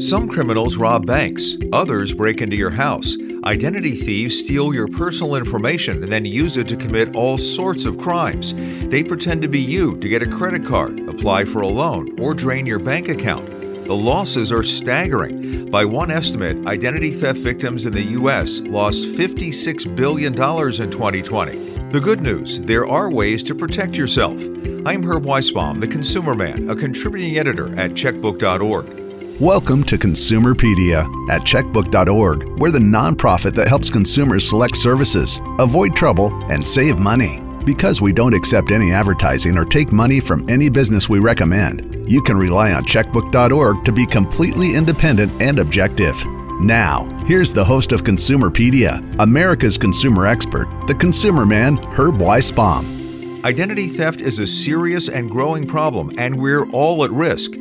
Some 0.00 0.30
criminals 0.30 0.78
rob 0.78 1.04
banks, 1.04 1.58
others 1.74 2.14
break 2.14 2.40
into 2.40 2.56
your 2.56 2.70
house. 2.70 3.18
Identity 3.44 3.94
thieves 3.94 4.38
steal 4.38 4.72
your 4.72 4.88
personal 4.88 5.36
information 5.36 6.02
and 6.02 6.10
then 6.10 6.24
use 6.24 6.56
it 6.56 6.68
to 6.68 6.76
commit 6.76 7.14
all 7.14 7.36
sorts 7.36 7.84
of 7.84 7.98
crimes. 7.98 8.54
They 8.88 9.02
pretend 9.02 9.42
to 9.42 9.48
be 9.48 9.60
you 9.60 9.98
to 9.98 10.08
get 10.08 10.22
a 10.22 10.30
credit 10.30 10.64
card, 10.64 11.00
apply 11.06 11.44
for 11.44 11.60
a 11.60 11.68
loan, 11.68 12.18
or 12.18 12.32
drain 12.32 12.64
your 12.64 12.78
bank 12.78 13.10
account. 13.10 13.46
The 13.84 13.94
losses 13.94 14.50
are 14.50 14.62
staggering. 14.62 15.70
By 15.70 15.84
one 15.84 16.10
estimate, 16.10 16.66
identity 16.66 17.12
theft 17.12 17.40
victims 17.40 17.84
in 17.84 17.92
the 17.92 18.04
U.S. 18.20 18.60
lost 18.60 19.02
$56 19.02 19.94
billion 19.96 20.32
in 20.32 20.90
2020. 20.90 21.90
The 21.90 22.00
good 22.00 22.22
news 22.22 22.58
there 22.60 22.86
are 22.86 23.10
ways 23.10 23.42
to 23.42 23.54
protect 23.54 23.96
yourself. 23.96 24.40
I'm 24.86 25.02
Herb 25.02 25.24
Weisbaum, 25.24 25.78
the 25.78 25.88
consumer 25.88 26.34
man, 26.34 26.70
a 26.70 26.74
contributing 26.74 27.36
editor 27.36 27.78
at 27.78 27.90
checkbook.org. 27.90 28.99
Welcome 29.40 29.84
to 29.84 29.96
Consumerpedia 29.96 31.04
at 31.30 31.44
checkbook.org. 31.44 32.58
We're 32.58 32.70
the 32.70 32.78
nonprofit 32.78 33.54
that 33.54 33.68
helps 33.68 33.90
consumers 33.90 34.46
select 34.46 34.76
services, 34.76 35.40
avoid 35.58 35.96
trouble, 35.96 36.30
and 36.52 36.62
save 36.62 36.98
money. 36.98 37.40
Because 37.64 38.02
we 38.02 38.12
don't 38.12 38.34
accept 38.34 38.70
any 38.70 38.92
advertising 38.92 39.56
or 39.56 39.64
take 39.64 39.92
money 39.92 40.20
from 40.20 40.46
any 40.50 40.68
business 40.68 41.08
we 41.08 41.20
recommend, 41.20 42.06
you 42.06 42.20
can 42.20 42.36
rely 42.36 42.74
on 42.74 42.84
checkbook.org 42.84 43.82
to 43.82 43.92
be 43.92 44.04
completely 44.04 44.74
independent 44.74 45.40
and 45.40 45.58
objective. 45.58 46.22
Now, 46.60 47.06
here's 47.24 47.50
the 47.50 47.64
host 47.64 47.92
of 47.92 48.04
Consumerpedia, 48.04 49.18
America's 49.20 49.78
consumer 49.78 50.26
expert, 50.26 50.68
the 50.86 50.94
consumer 50.94 51.46
man, 51.46 51.78
Herb 51.78 52.18
Weisbaum. 52.18 53.42
Identity 53.46 53.88
theft 53.88 54.20
is 54.20 54.38
a 54.38 54.46
serious 54.46 55.08
and 55.08 55.30
growing 55.30 55.66
problem, 55.66 56.12
and 56.18 56.38
we're 56.38 56.68
all 56.72 57.02
at 57.04 57.10
risk. 57.10 57.52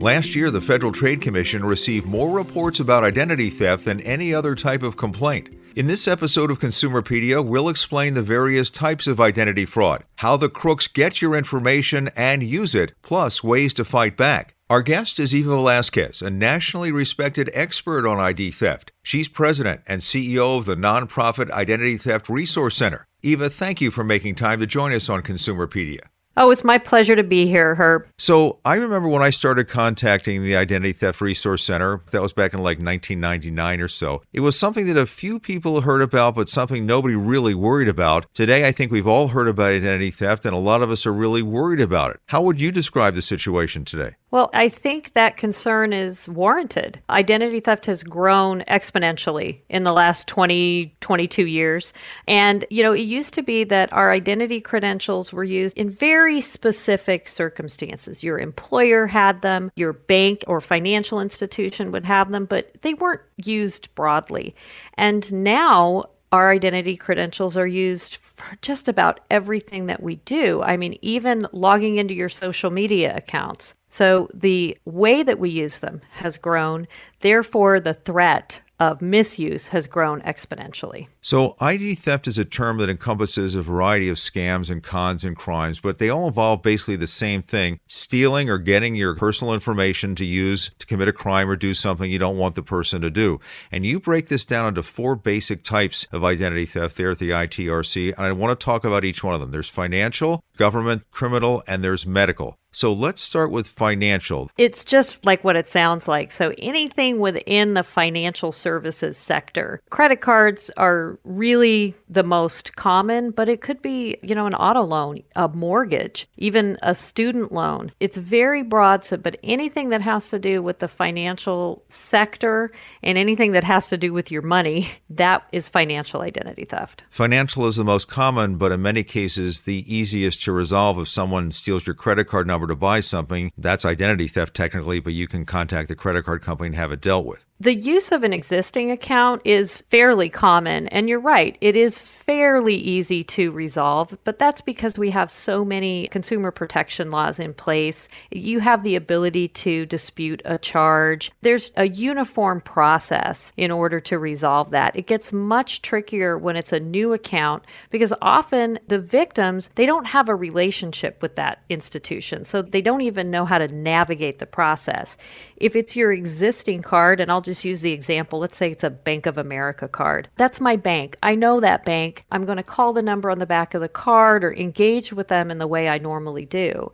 Last 0.00 0.36
year, 0.36 0.52
the 0.52 0.60
Federal 0.60 0.92
Trade 0.92 1.20
Commission 1.20 1.64
received 1.64 2.06
more 2.06 2.30
reports 2.30 2.78
about 2.78 3.02
identity 3.02 3.50
theft 3.50 3.84
than 3.84 4.00
any 4.02 4.32
other 4.32 4.54
type 4.54 4.84
of 4.84 4.96
complaint. 4.96 5.48
In 5.74 5.88
this 5.88 6.06
episode 6.06 6.52
of 6.52 6.60
Consumerpedia, 6.60 7.44
we'll 7.44 7.68
explain 7.68 8.14
the 8.14 8.22
various 8.22 8.70
types 8.70 9.08
of 9.08 9.20
identity 9.20 9.64
fraud, 9.64 10.04
how 10.16 10.36
the 10.36 10.48
crooks 10.48 10.86
get 10.86 11.20
your 11.20 11.34
information 11.34 12.10
and 12.14 12.44
use 12.44 12.76
it, 12.76 12.94
plus 13.02 13.42
ways 13.42 13.74
to 13.74 13.84
fight 13.84 14.16
back. 14.16 14.54
Our 14.70 14.82
guest 14.82 15.18
is 15.18 15.34
Eva 15.34 15.50
Velasquez, 15.50 16.22
a 16.22 16.30
nationally 16.30 16.92
respected 16.92 17.50
expert 17.52 18.06
on 18.06 18.20
ID 18.20 18.52
theft. 18.52 18.92
She's 19.02 19.26
president 19.26 19.80
and 19.88 20.02
CEO 20.02 20.58
of 20.58 20.66
the 20.66 20.76
nonprofit 20.76 21.50
Identity 21.50 21.96
Theft 21.96 22.28
Resource 22.28 22.76
Center. 22.76 23.04
Eva, 23.24 23.50
thank 23.50 23.80
you 23.80 23.90
for 23.90 24.04
making 24.04 24.36
time 24.36 24.60
to 24.60 24.66
join 24.66 24.92
us 24.92 25.08
on 25.08 25.22
Consumerpedia. 25.22 26.02
Oh, 26.40 26.52
it's 26.52 26.62
my 26.62 26.78
pleasure 26.78 27.16
to 27.16 27.24
be 27.24 27.48
here, 27.48 27.74
Herb. 27.74 28.06
So, 28.16 28.60
I 28.64 28.76
remember 28.76 29.08
when 29.08 29.24
I 29.24 29.30
started 29.30 29.66
contacting 29.66 30.44
the 30.44 30.54
Identity 30.54 30.92
Theft 30.92 31.20
Resource 31.20 31.64
Center, 31.64 32.00
that 32.12 32.22
was 32.22 32.32
back 32.32 32.54
in 32.54 32.60
like 32.60 32.78
1999 32.78 33.80
or 33.80 33.88
so. 33.88 34.22
It 34.32 34.38
was 34.38 34.56
something 34.56 34.86
that 34.86 34.96
a 34.96 35.04
few 35.04 35.40
people 35.40 35.80
heard 35.80 36.00
about, 36.00 36.36
but 36.36 36.48
something 36.48 36.86
nobody 36.86 37.16
really 37.16 37.54
worried 37.54 37.88
about. 37.88 38.32
Today, 38.34 38.68
I 38.68 38.70
think 38.70 38.92
we've 38.92 39.04
all 39.04 39.28
heard 39.28 39.48
about 39.48 39.72
identity 39.72 40.12
theft, 40.12 40.46
and 40.46 40.54
a 40.54 40.60
lot 40.60 40.80
of 40.80 40.92
us 40.92 41.06
are 41.06 41.12
really 41.12 41.42
worried 41.42 41.80
about 41.80 42.12
it. 42.12 42.20
How 42.26 42.40
would 42.42 42.60
you 42.60 42.70
describe 42.70 43.16
the 43.16 43.22
situation 43.22 43.84
today? 43.84 44.14
Well, 44.30 44.50
I 44.52 44.68
think 44.68 45.14
that 45.14 45.38
concern 45.38 45.94
is 45.94 46.28
warranted. 46.28 47.00
Identity 47.08 47.60
theft 47.60 47.86
has 47.86 48.02
grown 48.02 48.60
exponentially 48.62 49.60
in 49.70 49.84
the 49.84 49.92
last 49.92 50.28
20, 50.28 50.94
22 51.00 51.46
years. 51.46 51.94
And, 52.26 52.66
you 52.68 52.82
know, 52.82 52.92
it 52.92 53.00
used 53.00 53.32
to 53.34 53.42
be 53.42 53.64
that 53.64 53.90
our 53.94 54.12
identity 54.12 54.60
credentials 54.60 55.32
were 55.32 55.44
used 55.44 55.78
in 55.78 55.88
very 55.88 56.42
specific 56.42 57.26
circumstances. 57.26 58.22
Your 58.22 58.38
employer 58.38 59.06
had 59.06 59.40
them, 59.40 59.72
your 59.76 59.94
bank 59.94 60.44
or 60.46 60.60
financial 60.60 61.20
institution 61.20 61.90
would 61.92 62.04
have 62.04 62.30
them, 62.30 62.44
but 62.44 62.82
they 62.82 62.92
weren't 62.92 63.22
used 63.36 63.94
broadly. 63.94 64.54
And 64.94 65.32
now, 65.32 66.04
our 66.30 66.50
identity 66.50 66.96
credentials 66.96 67.56
are 67.56 67.66
used 67.66 68.16
for 68.16 68.56
just 68.60 68.88
about 68.88 69.20
everything 69.30 69.86
that 69.86 70.02
we 70.02 70.16
do. 70.16 70.62
I 70.62 70.76
mean, 70.76 70.98
even 71.00 71.46
logging 71.52 71.96
into 71.96 72.14
your 72.14 72.28
social 72.28 72.70
media 72.70 73.16
accounts. 73.16 73.74
So 73.88 74.28
the 74.34 74.76
way 74.84 75.22
that 75.22 75.38
we 75.38 75.50
use 75.50 75.80
them 75.80 76.02
has 76.10 76.36
grown. 76.36 76.86
Therefore, 77.20 77.80
the 77.80 77.94
threat 77.94 78.60
of 78.78 79.02
misuse 79.02 79.68
has 79.68 79.86
grown 79.86 80.20
exponentially. 80.22 81.08
So, 81.20 81.56
ID 81.60 81.96
theft 81.96 82.26
is 82.26 82.38
a 82.38 82.44
term 82.44 82.78
that 82.78 82.88
encompasses 82.88 83.54
a 83.54 83.62
variety 83.62 84.08
of 84.08 84.16
scams 84.16 84.70
and 84.70 84.82
cons 84.82 85.24
and 85.24 85.36
crimes, 85.36 85.80
but 85.80 85.98
they 85.98 86.08
all 86.08 86.28
involve 86.28 86.62
basically 86.62 86.96
the 86.96 87.06
same 87.06 87.42
thing 87.42 87.80
stealing 87.86 88.48
or 88.48 88.58
getting 88.58 88.94
your 88.94 89.14
personal 89.14 89.54
information 89.54 90.14
to 90.16 90.24
use 90.24 90.70
to 90.78 90.86
commit 90.86 91.08
a 91.08 91.12
crime 91.12 91.48
or 91.48 91.56
do 91.56 91.74
something 91.74 92.10
you 92.10 92.18
don't 92.18 92.38
want 92.38 92.54
the 92.54 92.62
person 92.62 93.00
to 93.02 93.10
do. 93.10 93.40
And 93.72 93.84
you 93.84 94.00
break 94.00 94.28
this 94.28 94.44
down 94.44 94.68
into 94.68 94.82
four 94.82 95.16
basic 95.16 95.62
types 95.62 96.06
of 96.12 96.24
identity 96.24 96.66
theft 96.66 96.96
there 96.96 97.10
at 97.10 97.18
the 97.18 97.30
ITRC, 97.30 98.14
and 98.16 98.26
I 98.26 98.32
want 98.32 98.58
to 98.58 98.64
talk 98.64 98.84
about 98.84 99.04
each 99.04 99.24
one 99.24 99.34
of 99.34 99.40
them. 99.40 99.50
There's 99.50 99.68
financial, 99.68 100.42
government, 100.56 101.10
criminal, 101.10 101.62
and 101.66 101.82
there's 101.82 102.06
medical. 102.06 102.57
So 102.70 102.92
let's 102.92 103.22
start 103.22 103.50
with 103.50 103.66
financial. 103.66 104.50
It's 104.58 104.84
just 104.84 105.24
like 105.24 105.42
what 105.42 105.56
it 105.56 105.66
sounds 105.66 106.06
like. 106.06 106.30
So 106.30 106.52
anything 106.58 107.18
within 107.18 107.74
the 107.74 107.82
financial 107.82 108.52
services 108.52 109.16
sector. 109.16 109.80
Credit 109.90 110.20
cards 110.20 110.70
are 110.76 111.18
really 111.24 111.94
the 112.08 112.22
most 112.22 112.76
common, 112.76 113.30
but 113.30 113.48
it 113.48 113.62
could 113.62 113.80
be, 113.80 114.18
you 114.22 114.34
know, 114.34 114.46
an 114.46 114.54
auto 114.54 114.82
loan, 114.82 115.22
a 115.34 115.48
mortgage, 115.48 116.28
even 116.36 116.78
a 116.82 116.94
student 116.94 117.52
loan. 117.52 117.92
It's 118.00 118.16
very 118.16 118.62
broad, 118.62 119.04
so 119.04 119.16
but 119.16 119.38
anything 119.42 119.88
that 119.88 120.02
has 120.02 120.28
to 120.30 120.38
do 120.38 120.62
with 120.62 120.80
the 120.80 120.88
financial 120.88 121.82
sector 121.88 122.70
and 123.02 123.16
anything 123.16 123.52
that 123.52 123.64
has 123.64 123.88
to 123.88 123.96
do 123.96 124.12
with 124.12 124.30
your 124.30 124.42
money, 124.42 124.90
that 125.10 125.46
is 125.52 125.68
financial 125.68 126.20
identity 126.20 126.64
theft. 126.64 127.04
Financial 127.10 127.66
is 127.66 127.76
the 127.76 127.84
most 127.84 128.08
common, 128.08 128.56
but 128.56 128.72
in 128.72 128.82
many 128.82 129.02
cases 129.02 129.62
the 129.62 129.84
easiest 129.92 130.42
to 130.42 130.52
resolve 130.52 130.98
if 130.98 131.08
someone 131.08 131.50
steals 131.50 131.86
your 131.86 131.94
credit 131.94 132.26
card 132.26 132.46
number 132.46 132.57
to 132.66 132.76
buy 132.76 133.00
something. 133.00 133.52
That's 133.56 133.84
identity 133.84 134.28
theft 134.28 134.54
technically, 134.54 135.00
but 135.00 135.12
you 135.12 135.28
can 135.28 135.46
contact 135.46 135.88
the 135.88 135.96
credit 135.96 136.24
card 136.24 136.42
company 136.42 136.68
and 136.68 136.76
have 136.76 136.92
it 136.92 137.00
dealt 137.00 137.26
with. 137.26 137.47
The 137.60 137.74
use 137.74 138.12
of 138.12 138.22
an 138.22 138.32
existing 138.32 138.92
account 138.92 139.42
is 139.44 139.80
fairly 139.88 140.28
common, 140.28 140.86
and 140.88 141.08
you're 141.08 141.18
right, 141.18 141.58
it 141.60 141.74
is 141.74 141.98
fairly 141.98 142.76
easy 142.76 143.24
to 143.24 143.50
resolve, 143.50 144.16
but 144.22 144.38
that's 144.38 144.60
because 144.60 144.96
we 144.96 145.10
have 145.10 145.28
so 145.28 145.64
many 145.64 146.06
consumer 146.06 146.52
protection 146.52 147.10
laws 147.10 147.40
in 147.40 147.52
place. 147.52 148.08
You 148.30 148.60
have 148.60 148.84
the 148.84 148.94
ability 148.94 149.48
to 149.48 149.86
dispute 149.86 150.40
a 150.44 150.56
charge. 150.56 151.32
There's 151.40 151.72
a 151.76 151.88
uniform 151.88 152.60
process 152.60 153.52
in 153.56 153.72
order 153.72 153.98
to 153.98 154.20
resolve 154.20 154.70
that. 154.70 154.94
It 154.94 155.08
gets 155.08 155.32
much 155.32 155.82
trickier 155.82 156.38
when 156.38 156.54
it's 156.54 156.72
a 156.72 156.78
new 156.78 157.12
account 157.12 157.64
because 157.90 158.14
often 158.22 158.78
the 158.86 159.00
victims, 159.00 159.68
they 159.74 159.84
don't 159.84 160.06
have 160.06 160.28
a 160.28 160.34
relationship 160.36 161.20
with 161.22 161.34
that 161.34 161.64
institution, 161.68 162.44
so 162.44 162.62
they 162.62 162.82
don't 162.82 163.00
even 163.00 163.32
know 163.32 163.44
how 163.44 163.58
to 163.58 163.66
navigate 163.66 164.38
the 164.38 164.46
process. 164.46 165.16
If 165.56 165.74
it's 165.74 165.96
your 165.96 166.12
existing 166.12 166.82
card, 166.82 167.18
and 167.18 167.32
I'll 167.32 167.47
just 167.48 167.64
use 167.64 167.80
the 167.80 167.92
example. 167.92 168.38
Let's 168.38 168.56
say 168.56 168.70
it's 168.70 168.84
a 168.84 168.90
Bank 168.90 169.26
of 169.26 169.38
America 169.38 169.88
card. 169.88 170.28
That's 170.36 170.60
my 170.60 170.76
bank. 170.76 171.16
I 171.22 171.34
know 171.34 171.60
that 171.60 171.84
bank. 171.84 172.24
I'm 172.30 172.44
going 172.44 172.56
to 172.58 172.62
call 172.62 172.92
the 172.92 173.02
number 173.02 173.30
on 173.30 173.38
the 173.38 173.46
back 173.46 173.74
of 173.74 173.80
the 173.80 173.88
card 173.88 174.44
or 174.44 174.54
engage 174.54 175.12
with 175.12 175.28
them 175.28 175.50
in 175.50 175.58
the 175.58 175.66
way 175.66 175.88
I 175.88 175.98
normally 175.98 176.44
do. 176.46 176.92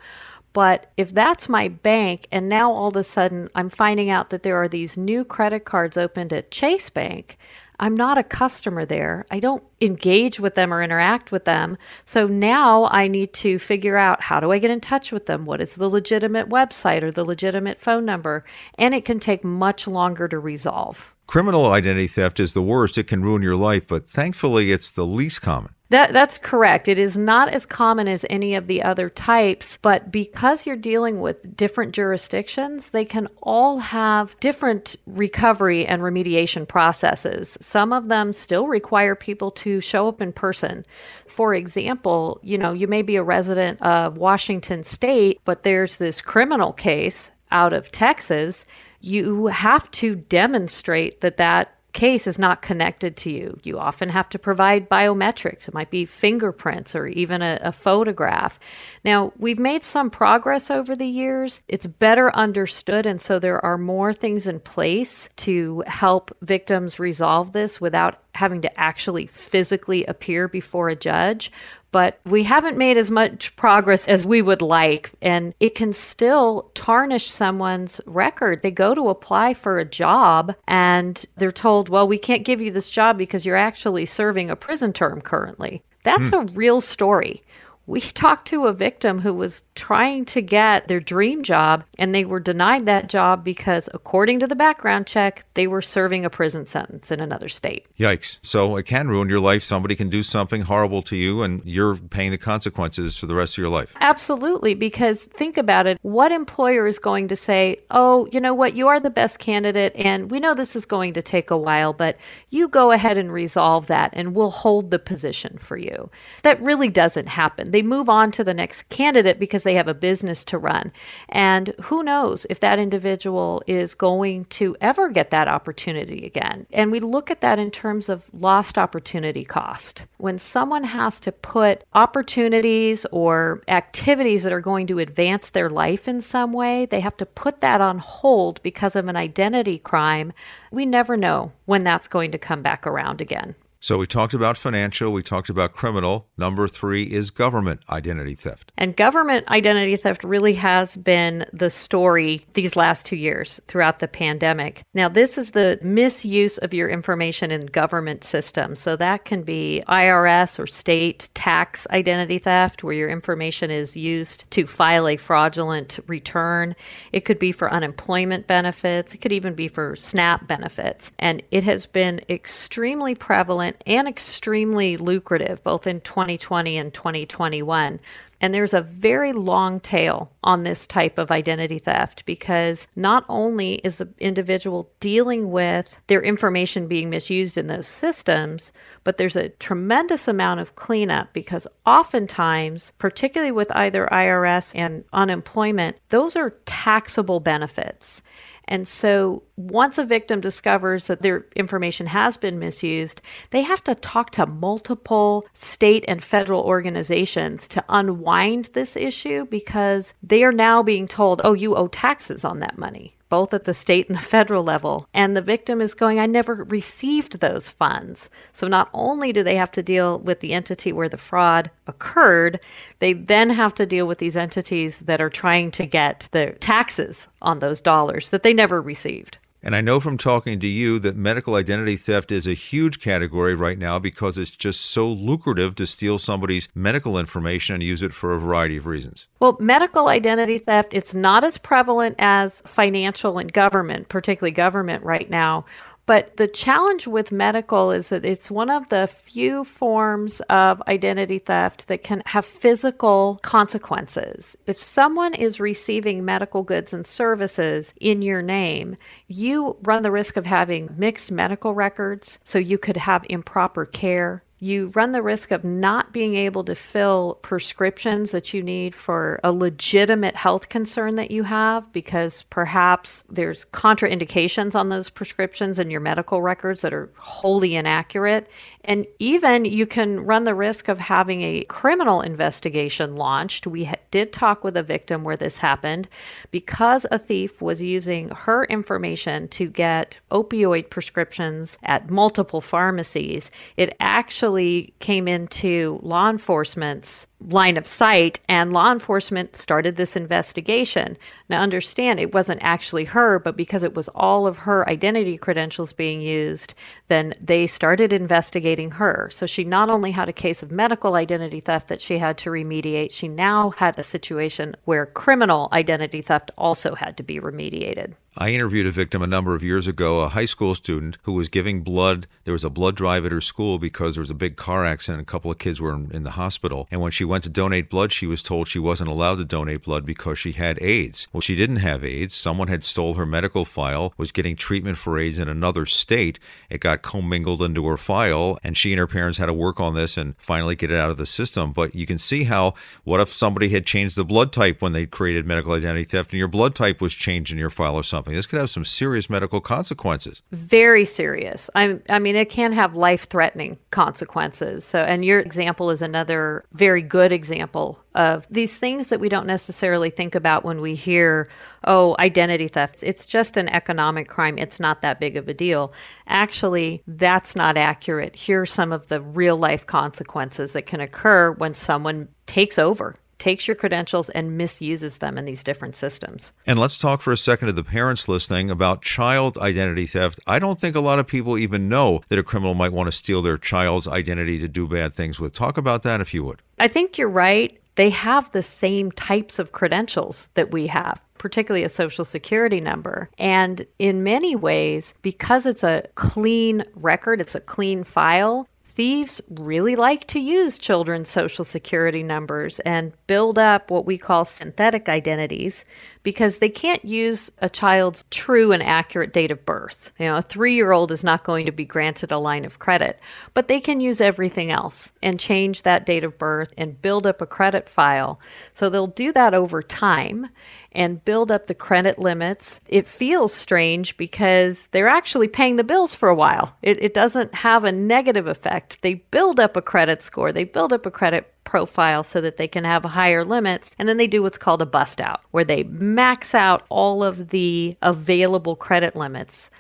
But 0.53 0.93
if 0.97 1.13
that's 1.13 1.49
my 1.49 1.67
bank, 1.67 2.29
and 2.31 2.49
now 2.49 2.71
all 2.71 2.89
of 2.89 2.97
a 2.97 3.03
sudden 3.03 3.49
I'm 3.57 3.69
finding 3.69 4.09
out 4.09 4.31
that 4.31 4.45
there 4.45 4.57
are 4.57 4.69
these 4.69 4.97
new 4.97 5.25
credit 5.25 5.65
cards 5.65 5.97
opened 5.97 6.33
at 6.33 6.53
Chase 6.53 6.89
Bank, 6.89 7.37
I'm 7.79 7.95
not 7.95 8.19
a 8.19 8.23
customer 8.23 8.85
there. 8.85 9.27
I 9.31 9.41
don't 9.41 9.63
engage 9.81 10.39
with 10.41 10.55
them 10.55 10.73
or 10.73 10.83
interact 10.83 11.33
with 11.33 11.45
them. 11.45 11.77
So 12.05 12.27
now 12.27 12.87
I 12.87 13.09
need 13.09 13.33
to 13.35 13.59
figure 13.59 13.97
out 13.97 14.23
how 14.23 14.41
do 14.41 14.53
I 14.53 14.59
get 14.59 14.71
in 14.71 14.81
touch 14.81 15.13
with 15.13 15.27
them? 15.27 15.45
What 15.45 15.61
is 15.61 15.75
the 15.75 15.89
legitimate 15.89 16.49
website 16.49 17.03
or 17.03 17.11
the 17.11 17.25
legitimate 17.25 17.81
phone 17.81 18.05
number? 18.05 18.45
And 18.79 18.95
it 18.95 19.05
can 19.05 19.19
take 19.19 19.45
much 19.45 19.89
longer 19.89 20.29
to 20.29 20.39
resolve. 20.39 21.13
Criminal 21.27 21.67
identity 21.67 22.07
theft 22.07 22.39
is 22.39 22.53
the 22.53 22.63
worst. 22.63 22.99
It 22.99 23.07
can 23.07 23.23
ruin 23.23 23.43
your 23.43 23.57
life, 23.57 23.87
but 23.89 24.09
thankfully 24.09 24.71
it's 24.71 24.91
the 24.91 25.07
least 25.07 25.43
common. 25.43 25.74
That, 25.91 26.13
that's 26.13 26.39
correct. 26.39 26.89
It 26.89 26.99
is 26.99 27.17
not 27.17 27.51
as 27.51 27.67
common 27.67 28.09
as 28.09 28.25
any 28.31 28.55
of 28.55 28.67
the 28.67 28.83
other 28.83 29.11
types, 29.11 29.77
but 29.77 30.11
because 30.11 30.67
you're 30.67 30.77
dealing 30.77 31.21
with 31.21 31.57
different 31.57 31.95
jurisdictions, 31.95 32.91
they 32.91 33.05
can 33.05 33.29
all 33.43 33.79
have 33.79 34.39
different 34.41 34.97
recovery 35.07 35.85
and 35.87 36.01
remediation 36.01 36.67
processes. 36.67 37.59
Some 37.61 37.93
of 37.93 38.09
them 38.09 38.33
still 38.33 38.67
require 38.67 39.15
people 39.15 39.51
to 39.53 39.81
show 39.81 40.09
up 40.09 40.23
in 40.23 40.33
person. 40.33 40.87
For 41.27 41.55
example, 41.55 42.41
you 42.43 42.57
know, 42.57 42.73
you 42.73 42.89
may 42.89 43.03
be 43.03 43.17
a 43.17 43.23
resident 43.23 43.81
of 43.83 44.17
Washington 44.17 44.83
state, 44.85 45.39
but 45.45 45.65
there's 45.65 45.99
this 45.99 46.23
criminal 46.23 46.73
case 46.73 47.31
out 47.51 47.75
of 47.75 47.93
Texas. 47.93 48.65
You 49.01 49.47
have 49.49 49.91
to 49.93 50.15
demonstrate 50.15 51.21
that 51.21 51.37
that 51.37 51.75
case 51.95 52.27
is 52.27 52.39
not 52.39 52.61
connected 52.61 53.17
to 53.17 53.31
you. 53.31 53.59
You 53.63 53.79
often 53.79 54.11
have 54.11 54.29
to 54.31 54.39
provide 54.39 54.91
biometrics. 54.91 55.69
It 55.69 55.75
might 55.75 55.91
be 55.91 56.05
fingerprints 56.05 56.95
or 56.95 57.07
even 57.07 57.41
a, 57.41 57.59
a, 57.63 57.73
photograph. 57.73 58.59
Now, 59.05 59.33
we've 59.39 59.61
made 59.61 59.85
some 59.85 60.11
progress 60.11 60.71
over 60.71 60.95
the 60.95 61.07
years. 61.07 61.63
It's 61.69 61.87
better 61.87 62.35
understood, 62.35 63.07
and 63.07 63.21
so 63.21 63.39
there 63.39 63.65
are 63.65 63.79
more 63.79 64.13
things 64.13 64.47
in 64.47 64.61
place 64.61 65.31
to 65.37 65.85
help 65.87 66.37
victims 66.43 66.99
resolve 66.99 67.53
this 67.53 67.81
without 67.81 68.19
having 68.35 68.61
to 68.63 68.81
actually 68.81 69.27
physically 69.27 70.05
appear 70.05 70.49
before 70.49 70.89
a 70.89 70.97
judge 70.97 71.53
but 71.95 72.19
we 72.25 72.43
haven't 72.43 72.77
made 72.77 72.97
as 72.97 73.09
much 73.09 73.55
progress 73.55 74.09
as 74.09 74.27
we 74.27 74.43
would 74.43 74.61
like. 74.61 75.13
And 75.23 75.55
it 75.61 75.77
can 75.77 75.93
still 75.93 76.73
tarnish 76.75 77.27
someone's 77.27 78.01
record. 78.05 78.63
They 78.63 78.73
go 78.73 78.97
to 78.97 79.11
apply 79.11 79.55
for 79.55 79.79
a 79.79 79.85
job 79.85 80.57
and 80.67 81.25
they're 81.37 81.53
told, 81.53 81.89
well, 81.89 82.09
we 82.09 82.19
can't 82.19 82.43
give 82.43 82.61
you 82.61 82.73
this 82.73 82.91
job 82.91 83.17
because 83.17 83.47
you're 83.47 83.55
actually 83.55 84.07
serving 84.07 84.51
a 84.51 84.57
prison 84.57 84.93
term 84.93 85.21
currently. 85.21 85.85
That's 86.03 86.31
hmm. 86.31 86.35
a 86.35 86.45
real 86.47 86.81
story 86.81 87.45
we 87.87 88.01
talked 88.01 88.49
to 88.49 88.67
a 88.67 88.73
victim 88.73 89.21
who 89.21 89.35
was 89.35 89.63
trying 89.75 90.25
to 90.25 90.41
get 90.41 90.89
their 90.89 91.01
dream 91.01 91.43
job 91.43 91.85
and 91.99 92.15
they 92.15 92.25
were 92.25 92.41
denied 92.41 92.87
that 92.87 93.09
job 93.09 93.45
because 93.45 93.91
according 93.93 94.41
to 94.41 94.47
the 94.47 94.57
background 94.57 95.07
check 95.07 95.45
they 95.55 95.67
were 95.67 95.83
serving 95.83 96.25
a 96.25 96.31
prison 96.31 96.65
sentence 96.65 97.11
in 97.11 97.21
another 97.21 97.49
state. 97.49 97.87
Yikes. 97.99 98.39
So 98.43 98.77
it 98.77 98.85
can 98.85 99.09
ruin 99.09 99.29
your 99.29 99.41
life. 99.41 99.63
Somebody 99.63 99.97
can 99.97 100.09
do 100.09 100.23
something 100.23 100.63
horrible 100.63 101.03
to 101.03 101.17
you 101.17 101.43
and 101.43 101.65
you're 101.65 101.97
paying 101.97 102.31
the 102.31 102.39
consequences 102.39 103.19
for 103.19 103.27
the 103.27 103.35
rest 103.35 103.55
of 103.55 103.59
your 103.59 103.69
life. 103.69 103.91
Absolutely 104.01 104.75
because 104.75 105.25
think 105.25 105.59
about 105.59 105.87
it. 105.87 105.99
What 106.03 106.33
employer 106.33 106.87
is 106.87 106.99
going 106.99 107.29
to 107.29 107.37
say 107.37 107.79
oh 107.91 108.27
you 108.33 108.41
know 108.41 108.55
what? 108.55 108.75
You 108.75 108.89
are 108.89 109.01
the 109.01 109.11
best 109.11 109.39
candidate 109.39 109.93
and 109.95 110.31
we 110.31 110.41
know 110.41 110.55
this 110.55 110.75
is 110.75 110.87
going 110.87 111.13
to 111.15 111.23
take 111.23 111.51
a 111.51 111.57
while 111.57 111.93
but 111.93 112.17
you 112.49 112.69
go 112.69 112.93
ahead 112.93 113.19
and 113.19 113.31
resolve 113.33 113.89
that 113.89 114.11
and 114.15 114.35
we'll 114.35 114.51
hold 114.51 114.91
the 114.91 114.99
position 114.99 115.59
for 115.59 115.77
you. 115.77 116.11
That 116.43 116.63
really 116.63 116.89
doesn't 116.89 117.27
happen 117.27 117.74
they 117.75 117.83
move 117.83 118.09
on 118.09 118.31
to 118.31 118.45
the 118.45 118.55
next 118.55 118.85
candidate 118.85 119.41
because 119.41 119.65
they 119.65 119.75
have 119.75 119.89
a 119.89 119.95
business 119.95 120.45
to 120.45 120.57
run. 120.57 120.93
And 121.29 121.75
who 121.83 122.05
knows 122.05 122.47
if 122.49 122.61
that 122.61 122.79
individual 122.79 123.65
is 123.67 123.97
going 123.97 124.45
to 124.61 124.77
ever 124.81 125.09
get 125.09 125.31
that 125.31 125.49
opportunity 125.49 126.25
again. 126.25 126.67
And 126.73 126.93
we 126.93 127.01
look 127.01 127.33
at 127.33 127.41
that 127.41 127.59
in 127.59 127.73
terms 127.73 128.09
of 128.09 128.33
lost 128.33 128.79
opportunity 128.79 129.45
cost. 129.45 130.07
When 130.19 130.39
someone 130.39 130.85
has 130.85 131.19
to 131.21 131.33
put 131.33 131.83
opportunities 131.95 133.07
or 133.11 133.61
activities 133.67 134.45
that 134.45 134.53
are 134.53 134.61
going 134.61 134.87
to 134.87 135.01
advance 135.01 135.51
their 135.51 135.69
life 135.69 136.07
in 136.07 136.21
some 136.21 136.53
way, 136.53 136.87
they 136.87 137.01
have 137.01 137.17
to 137.17 137.27
put 137.27 137.61
that 137.61 137.81
on 137.81 137.99
hold 137.99 138.63
because 138.63 138.95
of 138.95 139.09
an 139.09 139.17
identity 139.17 139.81
crime. 139.81 140.33
We 140.71 140.87
never 140.87 141.17
know 141.17 141.51
when 141.65 141.83
that's 141.83 142.07
going 142.07 142.31
to 142.31 142.39
come 142.39 142.63
back 142.63 142.87
around 142.87 143.21
again. 143.21 143.57
So 143.85 143.99
we 143.99 144.07
talked 144.07 144.33
about 144.33 144.57
financial, 144.57 145.13
we 145.13 145.23
talked 145.23 145.51
about 145.51 145.75
criminal. 145.75 146.27
Number 146.39 146.67
three 146.69 147.03
is 147.03 147.29
government 147.29 147.83
identity 147.91 148.35
theft. 148.35 148.73
And 148.79 148.97
government 148.97 149.47
identity 149.49 149.95
theft 149.97 150.25
really 150.25 150.55
has 150.55 150.97
been 150.97 151.45
the 151.53 151.69
story 151.69 152.47
these 152.55 152.77
last 152.77 153.05
two 153.05 153.17
years 153.17 153.61
throughout 153.67 153.99
the 153.99 154.09
pandemic. 154.09 154.81
Now, 154.95 155.11
this 155.11 155.37
is 155.37 155.51
the 155.51 155.79
misuse 155.83 156.57
of 156.57 156.73
your 156.73 156.89
information 156.89 157.51
in 157.51 157.67
government 157.67 158.25
systems. 158.25 158.81
So 158.81 158.97
that 158.97 159.27
can 159.27 159.43
be 159.43 159.83
IRS 159.87 160.59
or 160.59 160.67
state 160.67 161.29
tax 161.35 161.87
identity 161.91 162.39
theft, 162.39 162.85
where 162.85 162.95
your 162.95 163.11
information 163.11 163.71
is 163.71 163.99
used 163.99 164.51
to 164.53 164.67
file 164.67 165.07
a 165.07 165.19
fraudulent 165.19 165.99
return. 166.07 166.75
It 167.13 167.27
could 167.27 167.39
be 167.39 167.53
for 167.53 167.71
unemployment 167.71 168.47
benefits, 168.47 169.13
it 169.13 169.19
could 169.19 169.33
even 169.33 169.53
be 169.55 169.69
for 169.69 169.95
SNAP 169.95 170.49
benefits. 170.49 171.13
And 171.19 171.43
it 171.51 171.65
has 171.65 171.85
been 171.85 172.23
extremely 172.31 173.15
prevalent 173.15 173.74
and 173.87 174.09
extremely 174.09 174.97
lucrative 174.97 175.63
both 175.63 175.87
in 175.87 176.01
2020 176.01 176.77
and 176.77 176.93
2021. 176.93 178.01
And 178.41 178.53
there's 178.53 178.75
a 178.75 178.83
very 178.83 179.33
long 179.33 179.81
tail 179.81 180.31
on 180.43 180.65
this 180.65 180.87
type 180.87 181.17
of 181.17 181.31
identity 181.31 181.79
theft 181.79 182.27
because 182.27 182.87
not 182.95 183.25
only 183.29 183.77
is 183.77 183.99
the 183.99 184.09
individual 184.19 184.91
dealing 185.01 185.51
with 185.51 185.99
their 186.09 186.21
information 186.21 186.87
being 186.87 187.09
misused 187.09 187.57
in 187.57 187.69
those 187.69 187.87
systems, 187.87 188.73
but 189.03 189.17
there's 189.17 189.37
a 189.37 189.49
tremendous 189.49 190.29
amount 190.29 190.61
of 190.61 190.77
cleanup 190.77 191.33
because 191.33 191.67
oftentimes, 191.87 192.93
particularly 192.99 193.53
with 193.53 193.75
either 193.75 194.09
IRS 194.13 194.75
and 194.75 195.05
unemployment, 195.13 195.97
those 196.11 196.37
are 196.37 196.51
taxable 196.67 197.41
benefits. 197.41 198.23
And 198.67 198.89
so 198.89 199.43
once 199.57 199.99
a 199.99 200.05
victim 200.05 200.41
discovers 200.41 201.07
that 201.07 201.23
their 201.23 201.47
information 201.55 202.07
has 202.07 202.37
been 202.37 202.59
misused, 202.59 203.21
they 203.51 203.63
have 203.63 203.85
to 203.85 203.95
talk 203.95 204.31
to 204.31 204.47
multiple 204.47 205.47
state 205.53 206.05
and 206.09 206.23
federal 206.23 206.63
organizations 206.63 207.69
to 207.69 207.85
unwind 207.89 208.67
this 208.73 208.97
issue 208.97 209.45
because 209.47 210.15
they 210.23 210.45
are 210.45 210.53
now 210.53 210.83
being 210.83 211.07
told, 211.07 211.41
oh, 211.45 211.53
you 211.53 211.77
owe 211.77 211.89
taxes 211.89 212.45
on 212.45 212.61
that 212.61 212.79
money 212.79 213.17
both 213.35 213.53
at 213.53 213.65
the 213.65 213.75
state 213.75 214.09
and 214.09 214.17
the 214.17 214.23
federal 214.23 214.63
level. 214.63 215.09
And 215.13 215.37
the 215.37 215.43
victim 215.43 215.81
is 215.81 215.93
going, 215.95 216.21
I 216.21 216.27
never 216.27 216.63
received 216.69 217.41
those 217.41 217.69
funds. 217.69 218.31
So 218.53 218.69
not 218.69 218.89
only 218.95 219.33
do 219.33 219.43
they 219.43 219.57
have 219.57 219.73
to 219.73 219.83
deal 219.83 220.21
with 220.21 220.39
the 220.39 220.53
entity 220.53 220.93
where 220.93 221.09
the 221.09 221.17
fraud 221.17 221.73
occurred, 221.89 222.61
they 223.01 223.13
then 223.13 223.51
have 223.51 223.75
to 223.75 223.87
deal 223.87 224.07
with 224.07 224.19
these 224.19 224.37
entities 224.37 225.01
that 225.01 225.21
are 225.21 225.31
trying 225.31 225.73
to 225.73 225.85
get 225.85 226.29
the 226.31 226.53
taxes 226.61 227.27
on 227.43 227.59
those 227.59 227.81
dollars 227.81 228.31
that 228.31 228.45
they 228.45 228.55
never 228.55 228.81
received. 228.81 229.39
And 229.65 229.75
I 229.75 229.81
know 229.81 229.99
from 229.99 230.19
talking 230.19 230.61
to 230.61 230.67
you 230.67 230.99
that 230.99 231.17
medical 231.17 231.55
identity 231.55 231.97
theft 231.97 232.31
is 232.31 232.47
a 232.47 232.53
huge 232.53 233.01
category 233.01 233.55
right 233.55 233.79
now 233.79 233.99
because 233.99 234.37
it's 234.37 234.51
just 234.51 234.83
so 234.83 235.09
lucrative 235.09 235.75
to 235.77 235.87
steal 235.87 236.19
somebody's 236.19 236.69
medical 236.75 237.19
information 237.19 237.77
and 237.77 237.83
use 237.83 238.03
it 238.03 238.13
for 238.13 238.35
a 238.35 238.39
variety 238.39 238.77
of 238.77 238.85
reasons. 238.85 239.27
Well, 239.41 239.57
medical 239.59 240.09
identity 240.09 240.59
theft, 240.59 240.93
it's 240.93 241.15
not 241.15 241.45
as 241.45 241.57
prevalent 241.57 242.17
as 242.19 242.61
financial 242.67 243.39
and 243.39 243.51
government, 243.51 244.11
particularly 244.11 244.53
government 244.53 245.03
right 245.03 245.31
now. 245.31 245.65
But 246.07 246.37
the 246.37 246.49
challenge 246.49 247.07
with 247.07 247.33
medical 247.33 247.91
is 247.91 248.11
that 248.11 248.25
it's 248.25 248.51
one 248.51 248.69
of 248.69 248.89
the 248.91 249.07
few 249.07 249.65
forms 249.65 250.41
of 250.51 250.83
identity 250.87 251.39
theft 251.39 251.89
that 251.89 252.03
can 252.03 252.23
have 252.27 252.45
physical 252.45 253.41
consequences. 253.43 254.57
If 254.67 254.77
someone 254.77 255.33
is 255.33 255.61
receiving 255.61 256.25
medical 256.25 256.63
goods 256.63 256.93
and 256.93 257.07
services 257.07 257.95
in 258.01 258.21
your 258.21 258.43
name, 258.43 258.97
you 259.29 259.79
run 259.85 260.03
the 260.03 260.11
risk 260.11 260.37
of 260.37 260.45
having 260.45 260.91
mixed 260.97 261.33
medical 261.33 261.75
records, 261.75 262.39
so 262.45 262.59
you 262.59 262.77
could 262.77 262.99
have 262.99 263.25
improper 263.31 263.87
care 263.87 264.43
you 264.65 264.91
run 264.95 265.13
the 265.13 265.23
risk 265.23 265.51
of 265.51 265.63
not 265.63 266.11
being 266.11 266.37
able 266.37 266.65
to 266.65 266.75
fill 266.75 267.39
prescriptions 267.43 268.31
that 268.31 268.55
you 268.55 268.63
need 268.63 268.95
for 268.95 269.39
a 269.45 269.53
legitimate 269.53 270.35
health 270.35 270.71
concern 270.71 271.17
that 271.17 271.31
you 271.31 271.43
have 271.43 271.93
because 271.93 272.45
perhaps 272.45 273.25
there's 273.29 273.67
contraindications 273.67 274.75
on 274.75 274.89
those 274.89 275.11
prescriptions 275.11 275.79
in 275.79 275.91
your 275.91 276.01
medical 276.01 276.41
records 276.41 276.81
that 276.81 276.95
are 276.95 277.11
wholly 277.19 277.77
inaccurate. 277.77 278.49
And 278.85 279.07
even 279.19 279.65
you 279.65 279.87
can 279.87 280.21
run 280.21 280.45
the 280.45 280.55
risk 280.55 280.89
of 280.89 280.99
having 280.99 281.43
a 281.43 281.65
criminal 281.65 282.21
investigation 282.21 283.17
launched. 283.17 283.67
We 283.67 283.85
ha- 283.85 283.97
did 284.11 284.33
talk 284.33 284.63
with 284.63 284.77
a 284.77 284.83
victim 284.83 285.25
where 285.25 285.37
this 285.37 285.59
happened 285.59 286.09
because 286.51 287.07
a 287.11 287.19
thief 287.19 287.63
was 287.63 287.83
using 287.83 288.29
her 288.31 288.65
information 288.65 289.49
to 289.49 289.69
get 289.69 290.19
opioid 290.31 290.91
prescriptions 290.91 291.79
at 291.83 292.11
multiple 292.11 292.61
pharmacies. 292.61 293.51
It 293.77 293.97
actually 294.01 294.95
came 294.99 295.27
into 295.27 295.99
law 296.03 296.29
enforcement's 296.29 297.27
line 297.49 297.77
of 297.77 297.87
sight, 297.87 298.41
and 298.49 298.73
law 298.73 298.91
enforcement 298.91 299.57
started 299.57 299.97
this 299.97 300.17
investigation. 300.17 301.17
Now, 301.49 301.61
understand 301.61 302.19
it 302.19 302.35
wasn't 302.35 302.63
actually 302.63 303.05
her, 303.07 303.39
but 303.39 303.57
because 303.57 303.83
it 303.83 303.95
was 303.95 304.09
all 304.09 304.47
of 304.47 304.59
her 304.59 304.89
identity 304.89 305.37
credentials 305.37 305.93
being 305.93 306.21
used, 306.21 306.75
then 307.09 307.35
they 307.41 307.67
started 307.67 308.13
investigating 308.13 308.93
her. 308.93 309.29
So 309.31 309.47
she 309.47 309.65
not 309.65 309.91
only 309.91 310.13
had 310.13 310.29
a 310.29 310.33
case 310.33 310.63
of 310.63 310.71
medical 310.71 311.15
identity 311.15 311.61
theft 311.61 311.89
that 311.89 312.01
she 312.01 312.19
had 312.19 312.39
to 312.39 312.51
remediate, 312.51 313.13
she 313.13 313.29
now 313.29 313.71
had 313.71 313.99
a 313.99 314.03
situation 314.03 314.77
where 314.85 315.07
criminal 315.07 315.69
identity 315.73 316.23
theft 316.23 316.51
also 316.57 316.95
had 316.95 317.17
to 317.17 317.23
be 317.23 317.41
remediated. 317.41 318.15
I 318.37 318.51
interviewed 318.51 318.87
a 318.87 318.91
victim 318.91 319.23
a 319.23 319.29
number 319.29 319.55
of 319.55 319.63
years 319.63 319.87
ago, 319.87 320.19
a 320.19 320.29
high 320.29 320.45
school 320.45 320.75
student 320.75 321.19
who 321.23 321.35
was 321.35 321.49
giving 321.49 321.83
blood. 321.83 322.27
There 322.43 322.53
was 322.53 322.65
a 322.65 322.71
blood 322.71 322.97
drive 322.97 323.25
at 323.25 323.31
her 323.31 323.41
school 323.41 323.79
because 323.79 324.17
there 324.17 324.23
was 324.23 324.31
a 324.31 324.35
big 324.35 324.57
car 324.57 324.85
accident. 324.85 325.23
A 325.23 325.25
couple 325.25 325.53
of 325.53 325.59
kids 325.59 325.81
were 325.81 325.95
in, 325.95 326.11
in 326.11 326.25
the 326.25 326.33
hospital. 326.33 326.89
And 326.91 327.01
when 327.01 327.13
she 327.13 327.25
went 327.25 327.45
to 327.45 327.49
donate 327.49 327.89
blood, 327.89 328.11
she 328.11 328.27
was 328.27 328.43
told 328.43 328.67
she 328.67 328.81
wasn't 328.81 329.11
allowed 329.11 329.37
to 329.37 329.45
donate 329.45 329.85
blood 329.85 330.05
because 330.05 330.37
she 330.37 330.51
had 330.51 330.83
AIDS. 330.83 331.29
Well, 331.33 331.43
she 331.43 331.55
didn't 331.55 331.77
have 331.77 332.03
AIDS. 332.03 332.35
Someone 332.35 332.67
had 332.67 332.83
stole 332.83 333.15
her 333.15 333.25
medical 333.25 333.65
file, 333.65 334.13
was 334.17 334.33
getting 334.33 334.57
treatment 334.57 334.99
for 334.99 335.17
AIDS 335.17 335.39
in 335.39 335.49
another 335.49 335.87
state. 335.87 336.41
It 336.69 336.81
got 336.81 337.03
commingled 337.03 337.63
into 337.63 337.87
her 337.87 337.97
file, 337.97 338.59
and 338.65 338.77
she 338.77 338.93
and 338.93 338.99
her 338.99 339.07
parents 339.07 339.39
had 339.39 339.47
to 339.47 339.53
work 339.53 339.79
on 339.79 339.95
this 339.95 340.17
and 340.17 340.35
finally 340.39 340.75
get 340.75 340.91
it 340.91 340.99
out 340.99 341.11
of 341.11 341.19
the 341.19 341.27
system. 341.27 341.73
But 341.73 341.95
you 341.95 342.05
can 342.05 342.19
see 342.19 342.45
how, 342.45 342.75
what 343.05 343.21
if 343.21 343.33
somebody 343.33 343.69
had 343.69 343.87
changed 343.87 344.17
the 344.17 344.25
blood 344.25 344.53
type 344.53 344.83
when 344.83 344.91
they 344.91 345.07
created 345.07 345.47
medical 345.47 345.75
identity 345.75 346.03
theft 346.03 346.33
and 346.33 346.39
your 346.41 346.49
blood 346.49 346.75
type 346.75 347.01
was 347.01 347.15
changed 347.15 347.53
in 347.53 347.59
your 347.59 347.71
file 347.71 347.95
or 347.95 348.03
something? 348.03 348.24
This 348.27 348.47
could 348.47 348.59
have 348.59 348.71
some 348.71 348.85
serious 348.85 349.29
medical 349.29 349.61
consequences. 349.61 350.43
Very 350.51 351.05
serious. 351.05 351.69
I, 351.75 351.99
I 352.09 352.19
mean, 352.19 352.37
it 352.37 352.51
can 352.51 352.73
have 352.73 352.95
life 352.95 353.29
threatening 353.29 353.79
consequences. 353.91 354.85
So, 354.85 355.01
and 355.01 355.25
your 355.25 355.41
example 355.41 355.91
is 355.91 356.03
another 356.03 356.65
very 356.73 357.03
good 357.03 357.33
example 357.33 358.01
of 358.15 358.47
these 358.49 358.79
things 358.79 359.09
that 359.09 359.21
we 359.21 359.29
don't 359.29 359.47
necessarily 359.47 360.11
think 360.11 360.35
about 360.35 360.65
when 360.65 360.81
we 360.81 360.95
hear, 360.95 361.49
oh, 361.85 362.15
identity 362.19 362.69
theft. 362.69 363.03
It's 363.03 363.27
just 363.27 363.57
an 363.57 363.69
economic 363.69 364.29
crime. 364.29 364.59
It's 364.59 364.79
not 364.79 365.03
that 365.03 365.21
big 365.21 365.37
of 365.37 365.49
a 365.49 365.55
deal. 365.55 365.93
Actually, 366.27 367.03
that's 367.07 367.57
not 367.57 367.77
accurate. 367.77 368.37
Here 368.37 368.63
are 368.63 368.67
some 368.67 368.93
of 368.93 369.09
the 369.09 369.21
real 369.21 369.57
life 369.57 369.87
consequences 369.87 370.75
that 370.75 370.87
can 370.87 371.01
occur 371.01 371.53
when 371.53 371.75
someone 371.75 372.29
takes 372.47 372.79
over 372.79 373.17
takes 373.45 373.69
your 373.69 373.75
credentials 373.75 374.31
and 374.31 374.57
misuses 374.57 375.19
them 375.19 375.37
in 375.37 375.45
these 375.45 375.63
different 375.63 375.95
systems. 375.95 376.51
And 376.67 376.79
let's 376.79 376.97
talk 376.97 377.21
for 377.21 377.31
a 377.31 377.37
second 377.37 377.67
to 377.67 377.75
the 377.75 377.85
parents 377.85 378.27
listening 378.27 378.71
about 378.71 379.03
child 379.03 379.59
identity 379.59 380.07
theft. 380.07 380.41
I 380.47 380.59
don't 380.59 380.81
think 380.81 380.97
a 380.97 381.01
lot 381.01 381.19
of 381.19 381.27
people 381.27 381.59
even 381.59 381.87
know 381.87 382.23
that 382.31 382.39
a 382.39 382.43
criminal 382.43 382.73
might 382.73 382.95
want 382.95 383.09
to 383.09 383.13
steal 383.13 383.43
their 383.43 383.59
child's 383.59 384.09
identity 384.09 384.59
to 384.61 384.67
do 384.67 384.89
bad 384.89 385.13
things 385.13 385.39
with. 385.39 385.53
Talk 385.53 385.77
about 385.77 386.05
that 386.05 386.23
if 386.23 386.33
you 386.33 386.43
would. 386.43 386.63
I 386.79 386.89
think 386.89 387.19
you're 387.19 387.29
right. 387.29 387.79
They 387.97 388.09
have 388.09 388.51
the 388.53 388.63
same 388.63 389.13
types 389.13 389.59
of 389.59 389.73
credentials 389.73 390.49
that 390.55 390.71
we 390.71 390.87
have 390.87 391.23
particularly 391.37 391.85
a 391.85 391.91
social 391.91 392.25
security 392.25 392.81
number. 392.81 393.29
And 393.37 393.87
in 393.99 394.23
many 394.23 394.57
ways, 394.57 395.13
because 395.21 395.67
it's 395.67 395.85
a 395.85 396.05
clean 396.15 396.85
record, 396.95 397.39
it's 397.39 397.55
a 397.55 397.61
clean 397.61 398.03
file, 398.03 398.67
thieves 398.85 399.41
really 399.49 399.97
like 399.97 400.27
to 400.27 400.39
use 400.39 400.79
children's 400.79 401.29
social 401.29 401.65
security 401.65 402.23
numbers 402.23 402.81
and 402.81 403.13
build 403.27 403.59
up 403.59 403.91
what 403.91 404.05
we 404.05 404.19
call 404.19 404.45
synthetic 404.45 405.09
identities 405.09 405.85
because 406.23 406.59
they 406.59 406.69
can't 406.69 407.05
use 407.05 407.51
a 407.59 407.69
child's 407.69 408.25
true 408.31 408.73
and 408.73 408.83
accurate 408.83 409.33
date 409.33 409.51
of 409.51 409.65
birth. 409.65 410.11
You 410.19 410.27
know, 410.27 410.37
a 410.37 410.43
three 410.43 410.75
year 410.75 410.93
old 410.93 411.11
is 411.11 411.25
not 411.25 411.45
going 411.45 411.67
to 411.67 411.73
be 411.73 411.85
granted 411.85 412.31
a 412.31 412.39
line 412.39 412.65
of 412.65 412.79
credit, 412.79 413.19
but 413.53 413.69
they 413.69 413.81
can 413.81 414.01
use 414.01 414.21
everything 414.21 414.71
else 414.71 415.13
and 415.23 415.41
change 415.41 415.83
that 415.83 416.07
date 416.07 416.25
of 416.25 416.39
birth 416.39 416.73
and 416.77 417.01
build 417.01 417.27
up 417.27 417.41
a 417.41 417.47
credit 417.47 417.89
file. 417.89 418.41
So 418.75 418.89
they'll 418.89 419.07
do 419.07 419.33
that 419.33 419.55
over 419.55 419.83
time 419.83 420.51
and 420.95 421.25
build 421.25 421.51
up 421.51 421.67
the 421.67 421.75
credit 421.75 422.19
limits. 422.19 422.81
It 422.89 423.07
feels 423.07 423.53
strange 423.53 424.17
because 424.17 424.87
they're 424.89 425.09
actually 425.09 425.49
paying 425.49 425.77
the 425.77 425.85
bills 425.85 426.15
for 426.15 426.29
a 426.29 426.35
while. 426.35 426.77
It, 426.83 427.03
it 427.03 427.15
doesn't 427.15 427.55
have 427.55 427.85
a 427.85 427.93
negative 427.93 428.47
effect. 428.47 429.03
They 429.03 429.15
build 429.15 429.59
up 429.59 429.77
a 429.77 429.83
credit 429.83 430.23
score, 430.23 430.53
they 430.53 430.65
build 430.65 430.93
up 430.93 431.07
a 431.07 431.11
credit 431.11 431.51
profile 431.65 432.23
so 432.23 432.41
that 432.41 432.59
they 432.59 432.69
can 432.69 432.85
have 432.85 433.05
higher 433.05 433.45
limits. 433.45 433.95
And 433.99 434.09
then 434.09 434.19
they 434.19 434.27
do 434.27 434.43
what's 434.43 434.59
called 434.59 434.83
a 434.83 434.87
bust 434.87 435.21
out, 435.21 435.45
where 435.51 435.65
they 435.65 435.85
max 435.85 436.55
out 436.55 436.85
all 436.89 437.25
of 437.25 437.49
the 437.49 437.95
available 438.03 438.77
credit 438.77 439.17
limits 439.17 439.71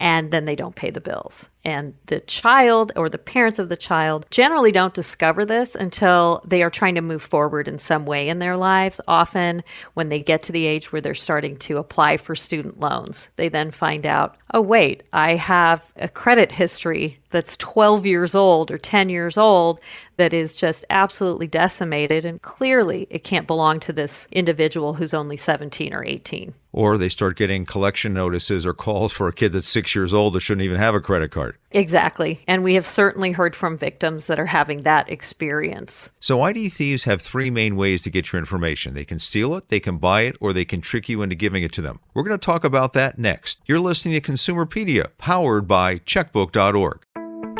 and 0.00 0.30
then 0.30 0.44
they 0.44 0.54
don't 0.56 0.76
pay 0.76 0.90
the 0.90 1.00
bills. 1.00 1.50
And 1.64 1.94
the 2.06 2.20
child 2.20 2.92
or 2.96 3.08
the 3.08 3.18
parents 3.18 3.58
of 3.58 3.68
the 3.68 3.76
child 3.76 4.26
generally 4.30 4.72
don't 4.72 4.94
discover 4.94 5.44
this 5.44 5.74
until 5.74 6.40
they 6.46 6.62
are 6.62 6.70
trying 6.70 6.94
to 6.94 7.00
move 7.00 7.22
forward 7.22 7.68
in 7.68 7.78
some 7.78 8.06
way 8.06 8.28
in 8.28 8.38
their 8.38 8.56
lives. 8.56 9.00
Often, 9.08 9.64
when 9.94 10.08
they 10.08 10.22
get 10.22 10.42
to 10.44 10.52
the 10.52 10.66
age 10.66 10.92
where 10.92 11.02
they're 11.02 11.14
starting 11.14 11.56
to 11.58 11.78
apply 11.78 12.16
for 12.16 12.34
student 12.34 12.80
loans, 12.80 13.28
they 13.36 13.48
then 13.48 13.70
find 13.70 14.06
out, 14.06 14.36
oh, 14.54 14.60
wait, 14.60 15.02
I 15.12 15.34
have 15.34 15.92
a 15.96 16.08
credit 16.08 16.52
history 16.52 17.18
that's 17.30 17.56
12 17.58 18.06
years 18.06 18.34
old 18.34 18.70
or 18.70 18.78
10 18.78 19.08
years 19.08 19.36
old 19.36 19.80
that 20.16 20.32
is 20.32 20.56
just 20.56 20.84
absolutely 20.90 21.46
decimated. 21.46 22.24
And 22.24 22.40
clearly, 22.40 23.06
it 23.10 23.24
can't 23.24 23.46
belong 23.46 23.80
to 23.80 23.92
this 23.92 24.26
individual 24.32 24.94
who's 24.94 25.12
only 25.12 25.36
17 25.36 25.92
or 25.92 26.04
18. 26.04 26.54
Or 26.72 26.96
they 26.96 27.08
start 27.08 27.36
getting 27.36 27.66
collection 27.66 28.14
notices 28.14 28.64
or 28.64 28.74
calls 28.74 29.12
for 29.12 29.28
a 29.28 29.32
kid 29.32 29.52
that's 29.52 29.68
six 29.68 29.94
years 29.94 30.14
old 30.14 30.34
that 30.34 30.40
shouldn't 30.40 30.64
even 30.64 30.78
have 30.78 30.94
a 30.94 31.00
credit 31.00 31.30
card. 31.30 31.47
Exactly. 31.70 32.40
And 32.46 32.62
we 32.62 32.74
have 32.74 32.86
certainly 32.86 33.32
heard 33.32 33.54
from 33.54 33.76
victims 33.76 34.26
that 34.26 34.38
are 34.38 34.46
having 34.46 34.78
that 34.78 35.08
experience. 35.08 36.10
So, 36.20 36.42
ID 36.42 36.68
thieves 36.68 37.04
have 37.04 37.22
three 37.22 37.50
main 37.50 37.76
ways 37.76 38.02
to 38.02 38.10
get 38.10 38.32
your 38.32 38.40
information 38.40 38.94
they 38.94 39.04
can 39.04 39.18
steal 39.18 39.54
it, 39.54 39.68
they 39.68 39.80
can 39.80 39.98
buy 39.98 40.22
it, 40.22 40.36
or 40.40 40.52
they 40.52 40.64
can 40.64 40.80
trick 40.80 41.08
you 41.08 41.22
into 41.22 41.34
giving 41.34 41.62
it 41.62 41.72
to 41.72 41.82
them. 41.82 42.00
We're 42.14 42.22
going 42.22 42.38
to 42.38 42.44
talk 42.44 42.64
about 42.64 42.92
that 42.94 43.18
next. 43.18 43.60
You're 43.66 43.80
listening 43.80 44.20
to 44.20 44.32
Consumerpedia, 44.32 45.10
powered 45.18 45.68
by 45.68 45.96
Checkbook.org. 45.96 47.04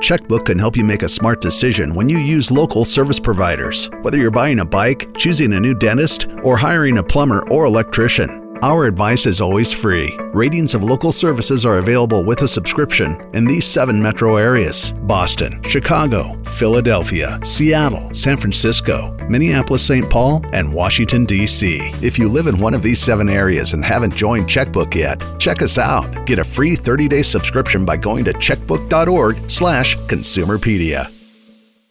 Checkbook 0.01 0.47
can 0.47 0.59
help 0.59 0.77
you 0.77 0.85
make 0.85 1.03
a 1.03 1.09
smart 1.09 1.41
decision 1.41 1.95
when 1.95 2.09
you 2.09 2.19
use 2.19 2.53
local 2.53 2.85
service 2.85 3.19
providers, 3.19 3.91
whether 4.03 4.17
you're 4.17 4.31
buying 4.31 4.61
a 4.61 4.65
bike, 4.65 5.13
choosing 5.15 5.53
a 5.53 5.61
new 5.61 5.75
dentist, 5.75 6.29
or 6.45 6.57
hiring 6.57 6.99
a 6.99 7.03
plumber 7.03 7.49
or 7.51 7.65
electrician. 7.65 8.48
Our 8.61 8.87
advice 8.87 9.25
is 9.27 9.41
always 9.41 9.73
free. 9.73 10.19
Ratings 10.33 10.75
of 10.75 10.83
local 10.83 11.13
services 11.13 11.65
are 11.65 11.79
available 11.79 12.25
with 12.25 12.43
a 12.43 12.49
subscription 12.49 13.31
in 13.33 13.45
these 13.45 13.65
seven 13.65 14.03
metro 14.03 14.35
areas 14.35 14.91
Boston, 14.91 15.63
Chicago, 15.63 16.33
Philadelphia, 16.43 17.39
Seattle, 17.45 18.13
San 18.13 18.37
Francisco, 18.37 19.17
Minneapolis, 19.29 19.87
St. 19.87 20.11
Paul, 20.11 20.45
and 20.53 20.75
Washington, 20.75 21.25
D.C. 21.25 21.79
If 22.03 22.19
you 22.19 22.29
live 22.29 22.49
in 22.49 22.59
one 22.59 22.75
of 22.75 22.83
these 22.83 22.99
seven 22.99 23.29
areas 23.29 23.75
and 23.75 23.85
haven't 23.85 24.17
joined 24.17 24.49
Checkbook 24.49 24.93
yet, 24.93 25.23
check 25.39 25.63
us 25.63 25.79
out. 25.79 26.27
Get 26.27 26.41
a 26.41 26.45
free 26.45 26.75
30-day 26.75 27.23
subscription 27.23 27.85
by 27.85 27.97
going 27.97 28.25
to 28.25 28.33
checkbook.org 28.33 29.49
slash 29.49 29.97
consumerpedia. 30.09 31.18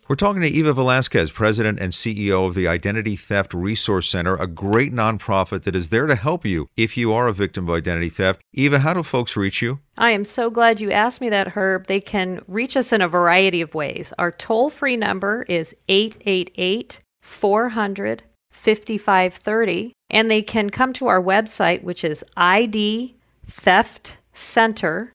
We're 0.08 0.16
talking 0.16 0.42
to 0.42 0.48
Eva 0.48 0.72
Velasquez, 0.72 1.32
President 1.32 1.80
and 1.80 1.92
CEO 1.92 2.48
of 2.48 2.56
the 2.56 2.66
Identity 2.66 3.18
Theft 3.18 3.54
Resource 3.54 4.10
Center, 4.10 4.36
a 4.36 4.48
great 4.48 4.94
nonprofit 4.94 5.64
that 5.64 5.76
is 5.76 5.90
there 5.90 6.08
to 6.08 6.16
help 6.16 6.46
you 6.46 6.70
if 6.78 6.96
you 6.96 7.12
are 7.12 7.28
a 7.28 7.34
victim 7.34 7.68
of 7.68 7.76
identity 7.76 8.08
theft. 8.08 8.40
Eva, 8.54 8.80
how 8.80 8.94
do 8.94 9.04
folks 9.04 9.36
reach 9.36 9.62
you? 9.62 9.82
I 9.98 10.12
am 10.12 10.24
so 10.24 10.50
glad 10.50 10.80
you 10.80 10.92
asked 10.92 11.20
me 11.20 11.30
that, 11.30 11.50
Herb. 11.50 11.88
They 11.88 12.00
can 12.00 12.42
reach 12.48 12.78
us 12.78 12.94
in 12.94 13.02
a 13.02 13.10
variety 13.10 13.60
of 13.60 13.76
ways. 13.76 14.14
Our 14.18 14.32
toll 14.32 14.70
free 14.70 14.96
number 14.96 15.44
is 15.50 15.76
888 15.90 17.00
400 17.22 18.24
5530, 18.50 19.92
and 20.10 20.32
they 20.32 20.42
can 20.42 20.70
come 20.70 20.94
to 20.94 21.08
our 21.08 21.22
website, 21.22 21.84
which 21.84 22.06
is 22.06 22.24
idtheftcenter.com 22.38 25.12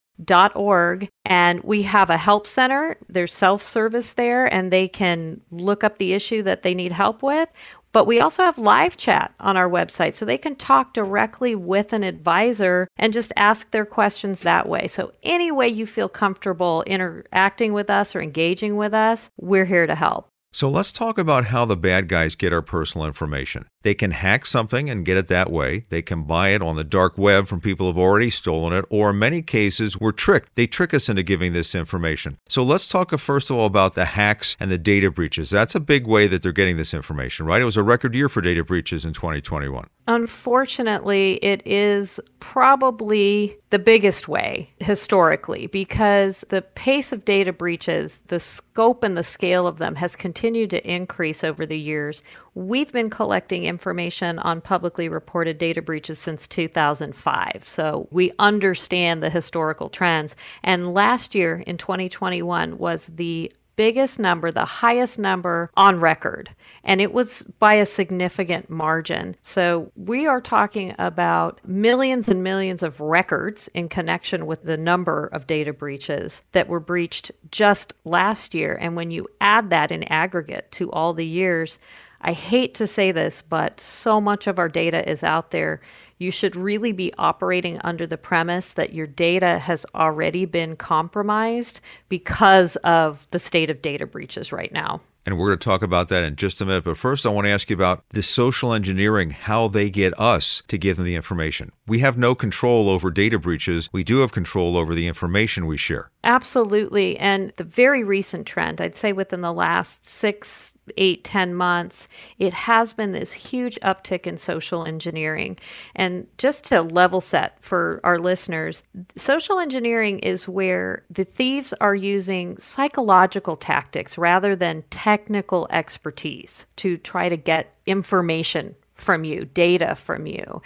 org 0.54 1.08
and 1.24 1.62
we 1.62 1.82
have 1.82 2.10
a 2.10 2.16
help 2.16 2.46
center 2.46 2.96
there's 3.08 3.32
self-service 3.32 4.14
there 4.14 4.52
and 4.52 4.70
they 4.70 4.88
can 4.88 5.40
look 5.50 5.82
up 5.82 5.98
the 5.98 6.12
issue 6.12 6.42
that 6.42 6.62
they 6.62 6.74
need 6.74 6.92
help 6.92 7.22
with 7.22 7.48
but 7.92 8.06
we 8.06 8.20
also 8.20 8.42
have 8.42 8.58
live 8.58 8.96
chat 8.96 9.34
on 9.38 9.56
our 9.56 9.68
website 9.68 10.14
so 10.14 10.24
they 10.24 10.38
can 10.38 10.56
talk 10.56 10.94
directly 10.94 11.54
with 11.54 11.92
an 11.92 12.02
advisor 12.02 12.88
and 12.96 13.12
just 13.12 13.32
ask 13.36 13.70
their 13.70 13.84
questions 13.84 14.40
that 14.40 14.68
way. 14.68 14.88
So, 14.88 15.12
any 15.22 15.52
way 15.52 15.68
you 15.68 15.86
feel 15.86 16.08
comfortable 16.08 16.82
interacting 16.86 17.74
with 17.74 17.90
us 17.90 18.16
or 18.16 18.22
engaging 18.22 18.76
with 18.76 18.94
us, 18.94 19.30
we're 19.38 19.66
here 19.66 19.86
to 19.86 19.94
help. 19.94 20.31
So 20.54 20.68
let's 20.68 20.92
talk 20.92 21.16
about 21.16 21.46
how 21.46 21.64
the 21.64 21.78
bad 21.78 22.08
guys 22.08 22.34
get 22.34 22.52
our 22.52 22.60
personal 22.60 23.06
information. 23.06 23.64
They 23.82 23.94
can 23.94 24.10
hack 24.10 24.44
something 24.44 24.90
and 24.90 25.04
get 25.04 25.16
it 25.16 25.28
that 25.28 25.50
way. 25.50 25.84
They 25.88 26.02
can 26.02 26.24
buy 26.24 26.50
it 26.50 26.60
on 26.60 26.76
the 26.76 26.84
dark 26.84 27.16
web 27.16 27.46
from 27.46 27.62
people 27.62 27.86
who've 27.86 27.98
already 27.98 28.28
stolen 28.28 28.74
it, 28.74 28.84
or 28.90 29.10
in 29.10 29.18
many 29.18 29.40
cases, 29.40 29.98
we're 29.98 30.12
tricked. 30.12 30.54
They 30.54 30.66
trick 30.66 30.92
us 30.92 31.08
into 31.08 31.22
giving 31.22 31.54
this 31.54 31.74
information. 31.74 32.36
So 32.50 32.62
let's 32.62 32.86
talk 32.86 33.14
uh, 33.14 33.16
first 33.16 33.48
of 33.48 33.56
all 33.56 33.64
about 33.64 33.94
the 33.94 34.04
hacks 34.04 34.54
and 34.60 34.70
the 34.70 34.76
data 34.76 35.10
breaches. 35.10 35.48
That's 35.48 35.74
a 35.74 35.80
big 35.80 36.06
way 36.06 36.26
that 36.26 36.42
they're 36.42 36.52
getting 36.52 36.76
this 36.76 36.92
information, 36.92 37.46
right? 37.46 37.62
It 37.62 37.66
was 37.66 37.78
a 37.78 37.82
record 37.82 38.14
year 38.14 38.28
for 38.28 38.42
data 38.42 38.62
breaches 38.62 39.06
in 39.06 39.14
2021. 39.14 39.88
Unfortunately, 40.06 41.36
it 41.42 41.62
is 41.66 42.20
probably 42.40 43.56
the 43.72 43.78
biggest 43.78 44.28
way 44.28 44.68
historically 44.80 45.66
because 45.66 46.44
the 46.50 46.60
pace 46.60 47.10
of 47.10 47.24
data 47.24 47.54
breaches, 47.54 48.20
the 48.26 48.38
scope 48.38 49.02
and 49.02 49.16
the 49.16 49.24
scale 49.24 49.66
of 49.66 49.78
them 49.78 49.94
has 49.94 50.14
continued 50.14 50.68
to 50.68 50.86
increase 50.86 51.42
over 51.42 51.64
the 51.64 51.78
years. 51.78 52.22
We've 52.54 52.92
been 52.92 53.08
collecting 53.08 53.64
information 53.64 54.38
on 54.40 54.60
publicly 54.60 55.08
reported 55.08 55.56
data 55.56 55.80
breaches 55.80 56.18
since 56.18 56.46
2005, 56.48 57.66
so 57.66 58.08
we 58.10 58.30
understand 58.38 59.22
the 59.22 59.30
historical 59.30 59.88
trends. 59.88 60.36
And 60.62 60.92
last 60.92 61.34
year 61.34 61.64
in 61.66 61.78
2021 61.78 62.76
was 62.76 63.06
the 63.06 63.50
biggest 63.76 64.18
number, 64.18 64.50
the 64.50 64.64
highest 64.64 65.18
number 65.18 65.70
on 65.76 66.00
record, 66.00 66.50
and 66.84 67.00
it 67.00 67.12
was 67.12 67.42
by 67.58 67.74
a 67.74 67.86
significant 67.86 68.68
margin. 68.70 69.36
So 69.42 69.92
we 69.96 70.26
are 70.26 70.40
talking 70.40 70.94
about 70.98 71.60
millions 71.66 72.28
and 72.28 72.42
millions 72.42 72.82
of 72.82 73.00
records 73.00 73.68
in 73.68 73.88
connection 73.88 74.46
with 74.46 74.64
the 74.64 74.76
number 74.76 75.26
of 75.26 75.46
data 75.46 75.72
breaches 75.72 76.42
that 76.52 76.68
were 76.68 76.80
breached 76.80 77.30
just 77.50 77.94
last 78.04 78.54
year. 78.54 78.78
And 78.80 78.96
when 78.96 79.10
you 79.10 79.26
add 79.40 79.70
that 79.70 79.90
in 79.90 80.04
aggregate 80.04 80.70
to 80.72 80.90
all 80.90 81.14
the 81.14 81.26
years, 81.26 81.78
I 82.22 82.32
hate 82.32 82.74
to 82.74 82.86
say 82.86 83.10
this, 83.12 83.42
but 83.42 83.80
so 83.80 84.20
much 84.20 84.46
of 84.46 84.58
our 84.58 84.68
data 84.68 85.08
is 85.08 85.24
out 85.24 85.50
there. 85.50 85.80
You 86.18 86.30
should 86.30 86.54
really 86.54 86.92
be 86.92 87.12
operating 87.18 87.80
under 87.82 88.06
the 88.06 88.16
premise 88.16 88.74
that 88.74 88.94
your 88.94 89.08
data 89.08 89.58
has 89.58 89.84
already 89.94 90.44
been 90.44 90.76
compromised 90.76 91.80
because 92.08 92.76
of 92.76 93.26
the 93.30 93.40
state 93.40 93.70
of 93.70 93.82
data 93.82 94.06
breaches 94.06 94.52
right 94.52 94.72
now. 94.72 95.00
And 95.24 95.38
we're 95.38 95.48
going 95.48 95.58
to 95.58 95.64
talk 95.64 95.82
about 95.82 96.08
that 96.08 96.24
in 96.24 96.36
just 96.36 96.60
a 96.60 96.64
minute. 96.64 96.84
But 96.84 96.96
first, 96.96 97.26
I 97.26 97.28
want 97.28 97.46
to 97.46 97.50
ask 97.50 97.70
you 97.70 97.76
about 97.76 98.04
the 98.10 98.22
social 98.22 98.72
engineering, 98.72 99.30
how 99.30 99.68
they 99.68 99.88
get 99.88 100.18
us 100.18 100.62
to 100.68 100.78
give 100.78 100.96
them 100.96 101.06
the 101.06 101.14
information. 101.14 101.70
We 101.86 101.98
have 101.98 102.16
no 102.16 102.36
control 102.36 102.88
over 102.88 103.10
data 103.10 103.40
breaches. 103.40 103.88
We 103.92 104.04
do 104.04 104.18
have 104.18 104.30
control 104.30 104.76
over 104.76 104.94
the 104.94 105.08
information 105.08 105.66
we 105.66 105.76
share. 105.76 106.10
Absolutely. 106.22 107.18
And 107.18 107.52
the 107.56 107.64
very 107.64 108.04
recent 108.04 108.46
trend, 108.46 108.80
I'd 108.80 108.94
say 108.94 109.12
within 109.12 109.40
the 109.40 109.52
last 109.52 110.06
six, 110.06 110.74
eight, 110.96 111.24
ten 111.24 111.54
months, 111.54 112.06
it 112.38 112.52
has 112.52 112.92
been 112.92 113.10
this 113.10 113.32
huge 113.32 113.80
uptick 113.80 114.28
in 114.28 114.38
social 114.38 114.84
engineering. 114.84 115.58
And 115.96 116.28
just 116.38 116.64
to 116.66 116.82
level 116.82 117.20
set 117.20 117.60
for 117.60 118.00
our 118.04 118.18
listeners, 118.18 118.84
social 119.16 119.58
engineering 119.58 120.20
is 120.20 120.46
where 120.48 121.04
the 121.10 121.24
thieves 121.24 121.72
are 121.74 121.96
using 121.96 122.56
psychological 122.58 123.56
tactics 123.56 124.16
rather 124.16 124.54
than 124.54 124.84
technical 124.90 125.66
expertise 125.70 126.64
to 126.76 126.96
try 126.96 127.28
to 127.28 127.36
get 127.36 127.74
information 127.86 128.76
from 129.02 129.24
you, 129.24 129.44
data 129.44 129.94
from 129.94 130.26
you. 130.26 130.62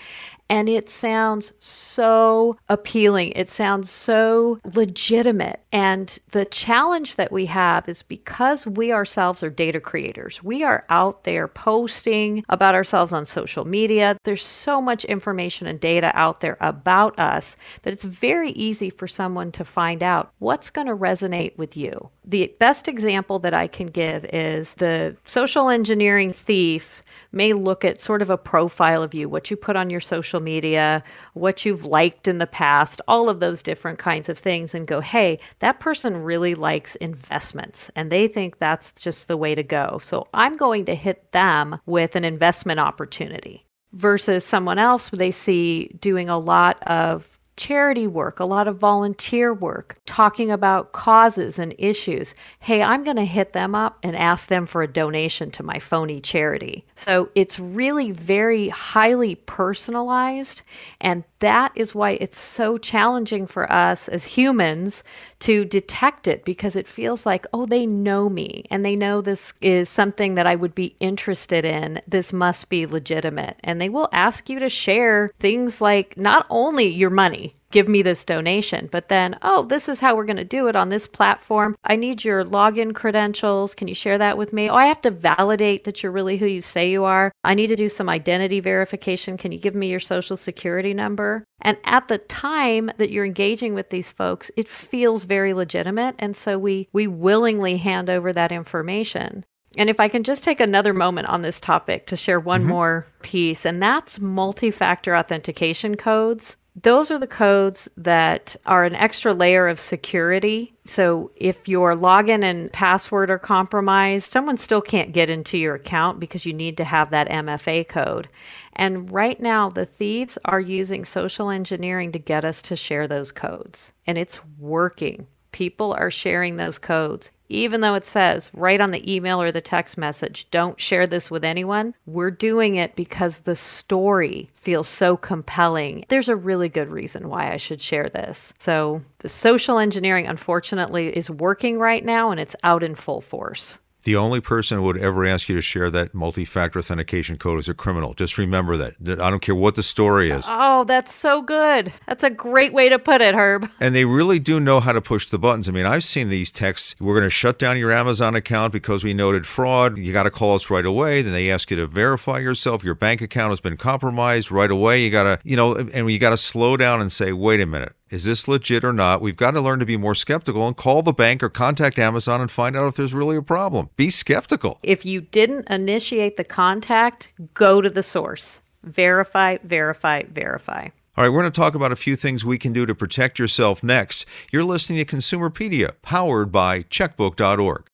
And 0.49 0.69
it 0.69 0.89
sounds 0.89 1.53
so 1.59 2.57
appealing. 2.69 3.33
It 3.35 3.49
sounds 3.49 3.91
so 3.91 4.61
legitimate. 4.75 5.61
And 5.73 6.17
the 6.31 6.45
challenge 6.45 7.17
that 7.17 7.33
we 7.33 7.47
have 7.47 7.89
is 7.89 8.03
because 8.03 8.67
we 8.67 8.93
ourselves 8.93 9.43
are 9.43 9.51
data 9.51 9.81
creators, 9.81 10.43
we 10.43 10.63
are 10.63 10.85
out 10.89 11.25
there 11.25 11.49
posting 11.49 12.45
about 12.49 12.75
ourselves 12.75 13.13
on 13.13 13.27
social 13.27 13.65
media. 13.65 14.17
There's 14.23 14.45
so 14.45 14.81
much 14.81 15.05
information 15.05 15.67
and 15.67 15.81
data 15.81 16.13
out 16.15 16.41
there 16.41 16.57
about 16.61 17.19
us 17.19 17.57
that 17.83 17.93
it's 17.93 18.05
very 18.05 18.51
easy 18.51 18.91
for 18.91 19.09
someone 19.09 19.51
to 19.53 19.65
find 19.65 20.03
out 20.03 20.33
what's 20.39 20.71
going 20.71 20.87
to 20.87 20.97
resonate 20.97 21.57
with 21.59 21.77
you. 21.77 22.11
The 22.25 22.55
best 22.59 22.89
example 22.89 23.39
that 23.41 23.55
I 23.55 23.67
can 23.67 23.87
give 23.87 24.25
is 24.27 24.75
the 24.75 25.17
social 25.25 25.69
engineering 25.69 26.33
thief 26.33 27.03
may 27.37 27.53
look 27.53 27.85
at 27.85 28.01
sort 28.01 28.23
of 28.23 28.31
a 28.31 28.39
profile 28.39 29.03
of 29.03 29.15
you, 29.15 29.29
what 29.29 29.51
you 29.51 29.57
put 29.57 29.77
on 29.77 29.91
your 29.91 30.01
social 30.01 30.41
media, 30.41 31.03
what 31.35 31.65
you've 31.65 31.85
liked 31.85 32.27
in 32.27 32.39
the 32.39 32.47
past, 32.47 33.01
all 33.07 33.29
of 33.29 33.39
those 33.39 33.63
different 33.63 33.99
kinds 33.99 34.29
of 34.29 34.39
things, 34.39 34.75
and 34.75 34.87
go, 34.87 35.01
hey, 35.01 35.39
that 35.61 35.79
person 35.79 36.17
really 36.17 36.55
likes 36.55 36.97
investments 36.97 37.91
and 37.95 38.11
they 38.11 38.27
think 38.27 38.59
that's 38.59 38.93
just 38.93 39.29
the 39.29 39.37
way 39.37 39.55
to 39.55 39.63
go. 39.63 39.99
So 40.03 40.27
I'm 40.35 40.57
going 40.57 40.87
to 40.87 40.95
hit 40.95 41.31
them 41.33 41.79
with 41.87 42.17
an 42.17 42.25
investment 42.25 42.81
opportunity 42.81 43.67
versus 43.93 44.45
someone 44.45 44.79
else 44.79 45.11
they 45.11 45.31
see 45.31 45.89
doing 46.01 46.29
a 46.29 46.39
lot 46.39 46.83
of 46.87 47.36
charity 47.57 48.07
work, 48.07 48.39
a 48.39 48.45
lot 48.45 48.69
of 48.69 48.77
volunteer 48.79 49.53
work, 49.53 49.99
talking 50.07 50.51
about 50.51 50.93
causes 50.93 51.59
and 51.59 51.75
issues. 51.79 52.35
Hey, 52.61 52.83
I'm 52.83 53.05
going 53.05 53.17
to 53.17 53.25
hit 53.25 53.53
them 53.53 53.75
up 53.75 53.99
and 54.03 54.15
ask 54.15 54.49
them 54.49 54.67
for 54.67 54.83
a 54.83 54.89
donation 54.89 55.51
to 55.53 55.63
my 55.63 55.79
phony 55.79 56.21
charity. 56.21 56.85
So 56.95 57.31
it's 57.35 57.59
really 57.59 58.13
very 58.13 58.69
highly 58.69 59.35
personalized. 59.35 60.63
And 61.01 61.25
that 61.41 61.73
is 61.75 61.95
why 61.95 62.13
it's 62.13 62.39
so 62.39 62.79
challenging 62.79 63.47
for 63.47 63.71
us 63.71 64.09
as 64.09 64.25
humans 64.25 65.05
to 65.41 65.65
detect 65.65 66.27
it 66.27 66.45
because 66.45 66.77
it 66.77 66.89
feels 66.89 67.27
like, 67.27 67.47
oh, 67.53 67.67
they 67.67 67.87
know 67.87 68.29
me 68.29 68.65
and 68.71 68.85
they 68.85 68.97
know 68.97 69.21
this 69.21 69.53
is 69.61 69.89
something 69.89 70.35
that 70.35 70.47
I 70.47 70.57
would 70.57 70.75
be 70.75 70.97
interested 71.01 71.65
in. 71.65 72.01
This 72.07 72.33
must 72.33 72.69
be 72.69 72.87
legitimate. 72.87 73.59
And 73.63 73.81
they 73.81 73.89
will 73.89 74.09
ask 74.13 74.49
you 74.49 74.59
to 74.61 74.69
share 74.69 75.31
things 75.39 75.81
like 75.81 76.17
not 76.19 76.47
only 76.49 76.87
your 76.87 77.11
money, 77.11 77.55
give 77.71 77.89
me 77.89 78.03
this 78.03 78.25
donation. 78.25 78.89
But 78.91 79.09
then, 79.09 79.39
oh, 79.43 79.65
this 79.65 79.89
is 79.89 80.01
how 80.01 80.17
we're 80.17 80.25
going 80.25 80.37
to 80.37 80.45
do 80.45 80.69
it 80.69 80.77
on 80.77 80.89
this 80.89 81.07
platform. 81.07 81.77
I 81.85 81.97
need 81.97 82.25
your 82.25 82.45
login 82.45 82.95
credentials. 82.95 83.75
Can 83.75 83.89
you 83.89 83.95
share 83.95 84.19
that 84.19 84.39
with 84.39 84.53
me? 84.53 84.69
Oh, 84.69 84.75
I 84.75 84.87
have 84.87 85.01
to 85.03 85.11
validate 85.11 85.85
that 85.85 86.03
you're 86.03 86.13
really 86.13 86.37
who 86.37 86.47
you 86.47 86.61
say 86.61 86.91
you 86.91 87.05
are. 87.05 87.33
I 87.45 87.55
need 87.55 87.69
to 87.69 87.77
do 87.77 87.89
some 87.89 88.09
identity 88.09 88.61
verification. 88.61 89.37
Can 89.37 89.53
you 89.53 89.59
give 89.59 89.75
me 89.75 89.91
your 89.91 90.01
social 90.01 90.37
security 90.37 90.95
number? 90.95 91.45
And 91.61 91.79
at 91.85 92.09
the 92.09 92.19
time 92.19 92.91
that 92.99 93.11
you're 93.11 93.25
engaging 93.25 93.75
with 93.75 93.91
these 93.91 94.13
folks, 94.13 94.51
it 94.57 94.69
feels 94.69 95.25
very 95.25 95.53
legitimate. 95.53 96.15
And 96.19 96.37
so 96.37 96.59
we, 96.59 96.89
we 96.93 97.07
willingly 97.07 97.79
hand 97.79 98.09
over 98.11 98.33
that 98.33 98.53
information. 98.53 99.45
And 99.77 99.91
if 99.91 100.01
I 100.01 100.09
can 100.09 100.23
just 100.23 100.43
take 100.43 100.61
another 100.61 100.95
moment 100.95 101.29
on 101.29 101.43
this 101.43 101.61
topic 101.61 102.07
to 102.07 102.17
share 102.17 102.41
one 102.41 102.63
mm-hmm. 102.63 102.71
more 102.71 103.07
piece, 103.23 103.67
and 103.67 103.83
that's 103.83 104.19
multi 104.19 104.71
factor 104.71 105.15
authentication 105.15 105.97
codes. 105.97 106.57
Those 106.83 107.11
are 107.11 107.19
the 107.19 107.27
codes 107.27 107.89
that 107.97 108.55
are 108.67 108.85
an 108.85 108.95
extra 108.95 109.33
layer 109.33 109.67
of 109.67 109.81
security. 109.81 110.75
So 110.85 111.31
if 111.35 111.69
your 111.69 111.95
login 111.95 112.45
and 112.45 112.71
password 112.71 113.31
are 113.31 113.39
compromised, 113.39 114.29
someone 114.29 114.59
still 114.59 114.83
can't 114.83 115.15
get 115.15 115.31
into 115.31 115.57
your 115.57 115.77
account 115.77 116.21
because 116.21 116.45
you 116.45 116.53
need 116.53 116.77
to 116.77 116.85
have 116.85 117.11
that 117.11 117.31
MFA 117.31 117.89
code. 117.89 118.29
And 118.75 119.11
right 119.11 119.41
now, 119.41 119.71
the 119.71 119.87
thieves 119.87 120.37
are 120.45 120.61
using 120.61 121.07
social 121.07 121.49
engineering 121.49 122.13
to 122.13 122.19
get 122.19 122.45
us 122.45 122.61
to 122.63 122.77
share 122.77 123.09
those 123.09 123.33
codes, 123.33 123.93
and 124.07 124.19
it's 124.19 124.45
working. 124.59 125.29
People 125.53 125.95
are 125.95 126.11
sharing 126.11 126.57
those 126.57 126.79
codes 126.79 127.31
even 127.49 127.81
though 127.81 127.95
it 127.95 128.05
says 128.05 128.51
right 128.55 128.81
on 128.81 128.91
the 128.91 129.13
email 129.15 129.41
or 129.41 129.53
the 129.53 129.61
text 129.61 129.99
message, 129.99 130.51
don't 130.51 130.81
share 130.81 131.07
this 131.07 131.31
with 131.31 131.45
anyone, 131.45 131.95
we're 132.07 132.31
doing 132.31 132.77
it 132.77 132.97
because 132.97 133.43
the 133.43 133.57
story 133.57 134.51
feels 134.55 134.89
so 134.89 135.17
compelling. 135.17 136.05
There's 136.09 136.29
a 136.29 136.37
really 136.37 136.69
good 136.69 136.89
reason 136.89 137.29
why 137.29 137.53
I 137.53 137.57
should 137.57 137.81
share 137.81 138.09
this. 138.09 138.53
So, 138.59 139.03
the 139.21 139.29
social 139.29 139.79
engineering, 139.79 140.27
unfortunately, 140.27 141.17
is 141.17 141.31
working 141.31 141.79
right 141.79 142.05
now 142.05 142.31
and 142.31 142.39
it's 142.39 142.57
out 142.63 142.83
in 142.83 142.95
full 142.95 143.21
force. 143.21 143.79
The 144.07 144.15
only 144.15 144.41
person 144.41 144.79
who 144.79 144.85
would 144.85 144.99
ever 144.99 145.27
ask 145.27 145.49
you 145.49 145.57
to 145.57 145.61
share 145.61 145.91
that 145.91 146.15
multi 146.15 146.45
factor 146.45 146.79
authentication 146.79 147.39
code 147.39 147.59
is 147.59 147.69
a 147.69 147.75
criminal. 147.75 148.15
Just 148.15 148.39
remember 148.39 148.77
that. 148.77 148.95
I 149.21 149.31
don't 149.31 149.43
care 149.43 149.57
what 149.57 149.75
the 149.75 149.83
story 149.83 150.31
is. 150.31 150.45
Oh, 150.49 150.85
that's 150.85 151.13
so 151.13 151.43
good. 151.43 151.93
That's 152.07 152.23
a 152.23 152.31
great 152.31 152.73
way 152.73 152.89
to 152.89 153.01
put 153.01 153.21
it, 153.21 153.35
Herb. 153.35 153.69
And 153.81 153.97
they 153.97 154.05
really 154.05 154.39
do 154.39 154.61
know 154.61 154.79
how 154.79 154.93
to 154.93 155.01
push 155.01 155.29
the 155.29 155.41
buttons. 155.41 155.69
I 155.69 155.73
mean, 155.73 155.87
I've 155.87 156.05
seen 156.05 156.29
these 156.29 156.53
texts 156.53 156.95
we're 157.01 157.15
going 157.15 157.27
to 157.27 157.31
shut 157.31 157.59
down 157.59 157.79
your 157.79 157.91
Amazon 157.91 158.37
account 158.37 158.73
because 158.73 159.03
we 159.03 159.13
noted 159.13 159.45
fraud. 159.45 159.99
You 159.99 160.13
got 160.13 160.23
to 160.23 160.31
call 160.31 160.55
us 160.55 160.71
right 160.71 160.87
away. 160.87 161.23
Then 161.23 161.33
they 161.33 161.51
ask 161.51 161.69
you 161.73 161.77
to 161.79 161.89
verify 161.89 162.39
yourself. 162.39 162.85
Your 162.85 162.95
bank 162.95 163.21
account 163.21 163.51
has 163.51 163.61
been 163.61 163.77
compromised 163.77 164.53
right 164.53 164.71
away. 164.71 165.03
You 165.03 165.11
got 165.11 165.25
to, 165.25 165.41
you 165.43 165.57
know, 165.57 165.75
and 165.75 166.09
you 166.09 166.21
got 166.21 166.31
to 166.31 166.37
slow 166.37 166.77
down 166.77 167.01
and 167.01 167.11
say, 167.11 167.33
wait 167.33 167.61
a 167.61 167.67
minute 167.67 167.97
is 168.11 168.25
this 168.25 168.47
legit 168.47 168.85
or 168.85 168.93
not? 168.93 169.21
We've 169.21 169.37
got 169.37 169.53
to 169.53 169.61
learn 169.61 169.81
to 169.81 169.87
be 169.87 169.97
more 169.97 170.15
skeptical 170.15 170.67
and 170.67 170.77
call 170.77 171.03
the 171.03 171.13
bank 171.13 171.43
or 171.43 171.49
contact 171.49 171.99
Amazon 171.99 172.41
and 172.41 172.51
find 172.51 172.77
out 172.77 172.87
if 172.87 172.95
there's 172.95 173.13
really 173.13 173.37
a 173.37 173.43
problem. 173.43 173.91
Be 173.97 174.11
skeptical. 174.11 174.79
If 174.83 175.05
you 175.05 175.21
didn't 175.21 175.69
initiate 175.69 176.37
the 176.37 176.45
contact, 176.45 177.33
go 177.55 177.81
to 177.81 177.91
the 177.91 178.05
source. 178.05 178.61
Verify, 178.85 179.59
verify, 179.65 180.23
verify. 180.23 180.89
All 181.17 181.25
right, 181.25 181.31
we're 181.31 181.41
going 181.41 181.51
to 181.53 181.61
talk 181.61 181.75
about 181.75 181.93
a 181.93 181.97
few 181.97 182.15
things 182.15 182.45
we 182.45 182.59
can 182.59 182.73
do 182.73 182.87
to 182.87 182.95
protect 182.95 183.39
yourself 183.39 183.83
next. 183.83 184.27
You're 184.53 184.65
listening 184.65 184.99
to 184.99 185.17
Consumerpedia, 185.17 185.95
powered 186.03 186.53
by 186.53 186.83
checkbook.org. 186.83 187.89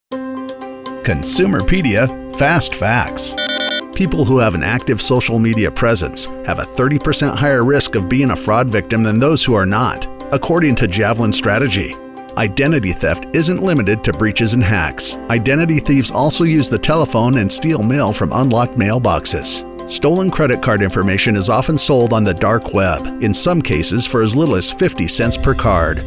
Consumerpedia 1.04 2.36
Fast 2.36 2.74
Facts. 2.74 3.34
People 3.94 4.24
who 4.24 4.38
have 4.38 4.54
an 4.54 4.62
active 4.62 5.02
social 5.02 5.38
media 5.38 5.70
presence 5.70 6.24
have 6.46 6.58
a 6.58 6.64
30% 6.64 7.36
higher 7.36 7.62
risk 7.62 7.94
of 7.94 8.08
being 8.08 8.30
a 8.30 8.36
fraud 8.36 8.70
victim 8.70 9.02
than 9.02 9.18
those 9.18 9.44
who 9.44 9.52
are 9.52 9.66
not, 9.66 10.06
according 10.32 10.74
to 10.76 10.88
Javelin 10.88 11.32
Strategy. 11.32 11.94
Identity 12.38 12.92
theft 12.92 13.26
isn't 13.34 13.62
limited 13.62 14.02
to 14.04 14.12
breaches 14.14 14.54
and 14.54 14.64
hacks. 14.64 15.16
Identity 15.28 15.78
thieves 15.78 16.10
also 16.10 16.44
use 16.44 16.70
the 16.70 16.78
telephone 16.78 17.36
and 17.36 17.52
steal 17.52 17.82
mail 17.82 18.14
from 18.14 18.32
unlocked 18.32 18.78
mailboxes. 18.78 19.68
Stolen 19.90 20.30
credit 20.30 20.62
card 20.62 20.80
information 20.80 21.36
is 21.36 21.50
often 21.50 21.76
sold 21.76 22.14
on 22.14 22.24
the 22.24 22.32
dark 22.32 22.72
web, 22.72 23.22
in 23.22 23.34
some 23.34 23.60
cases 23.60 24.06
for 24.06 24.22
as 24.22 24.34
little 24.34 24.56
as 24.56 24.72
50 24.72 25.06
cents 25.06 25.36
per 25.36 25.54
card. 25.54 26.02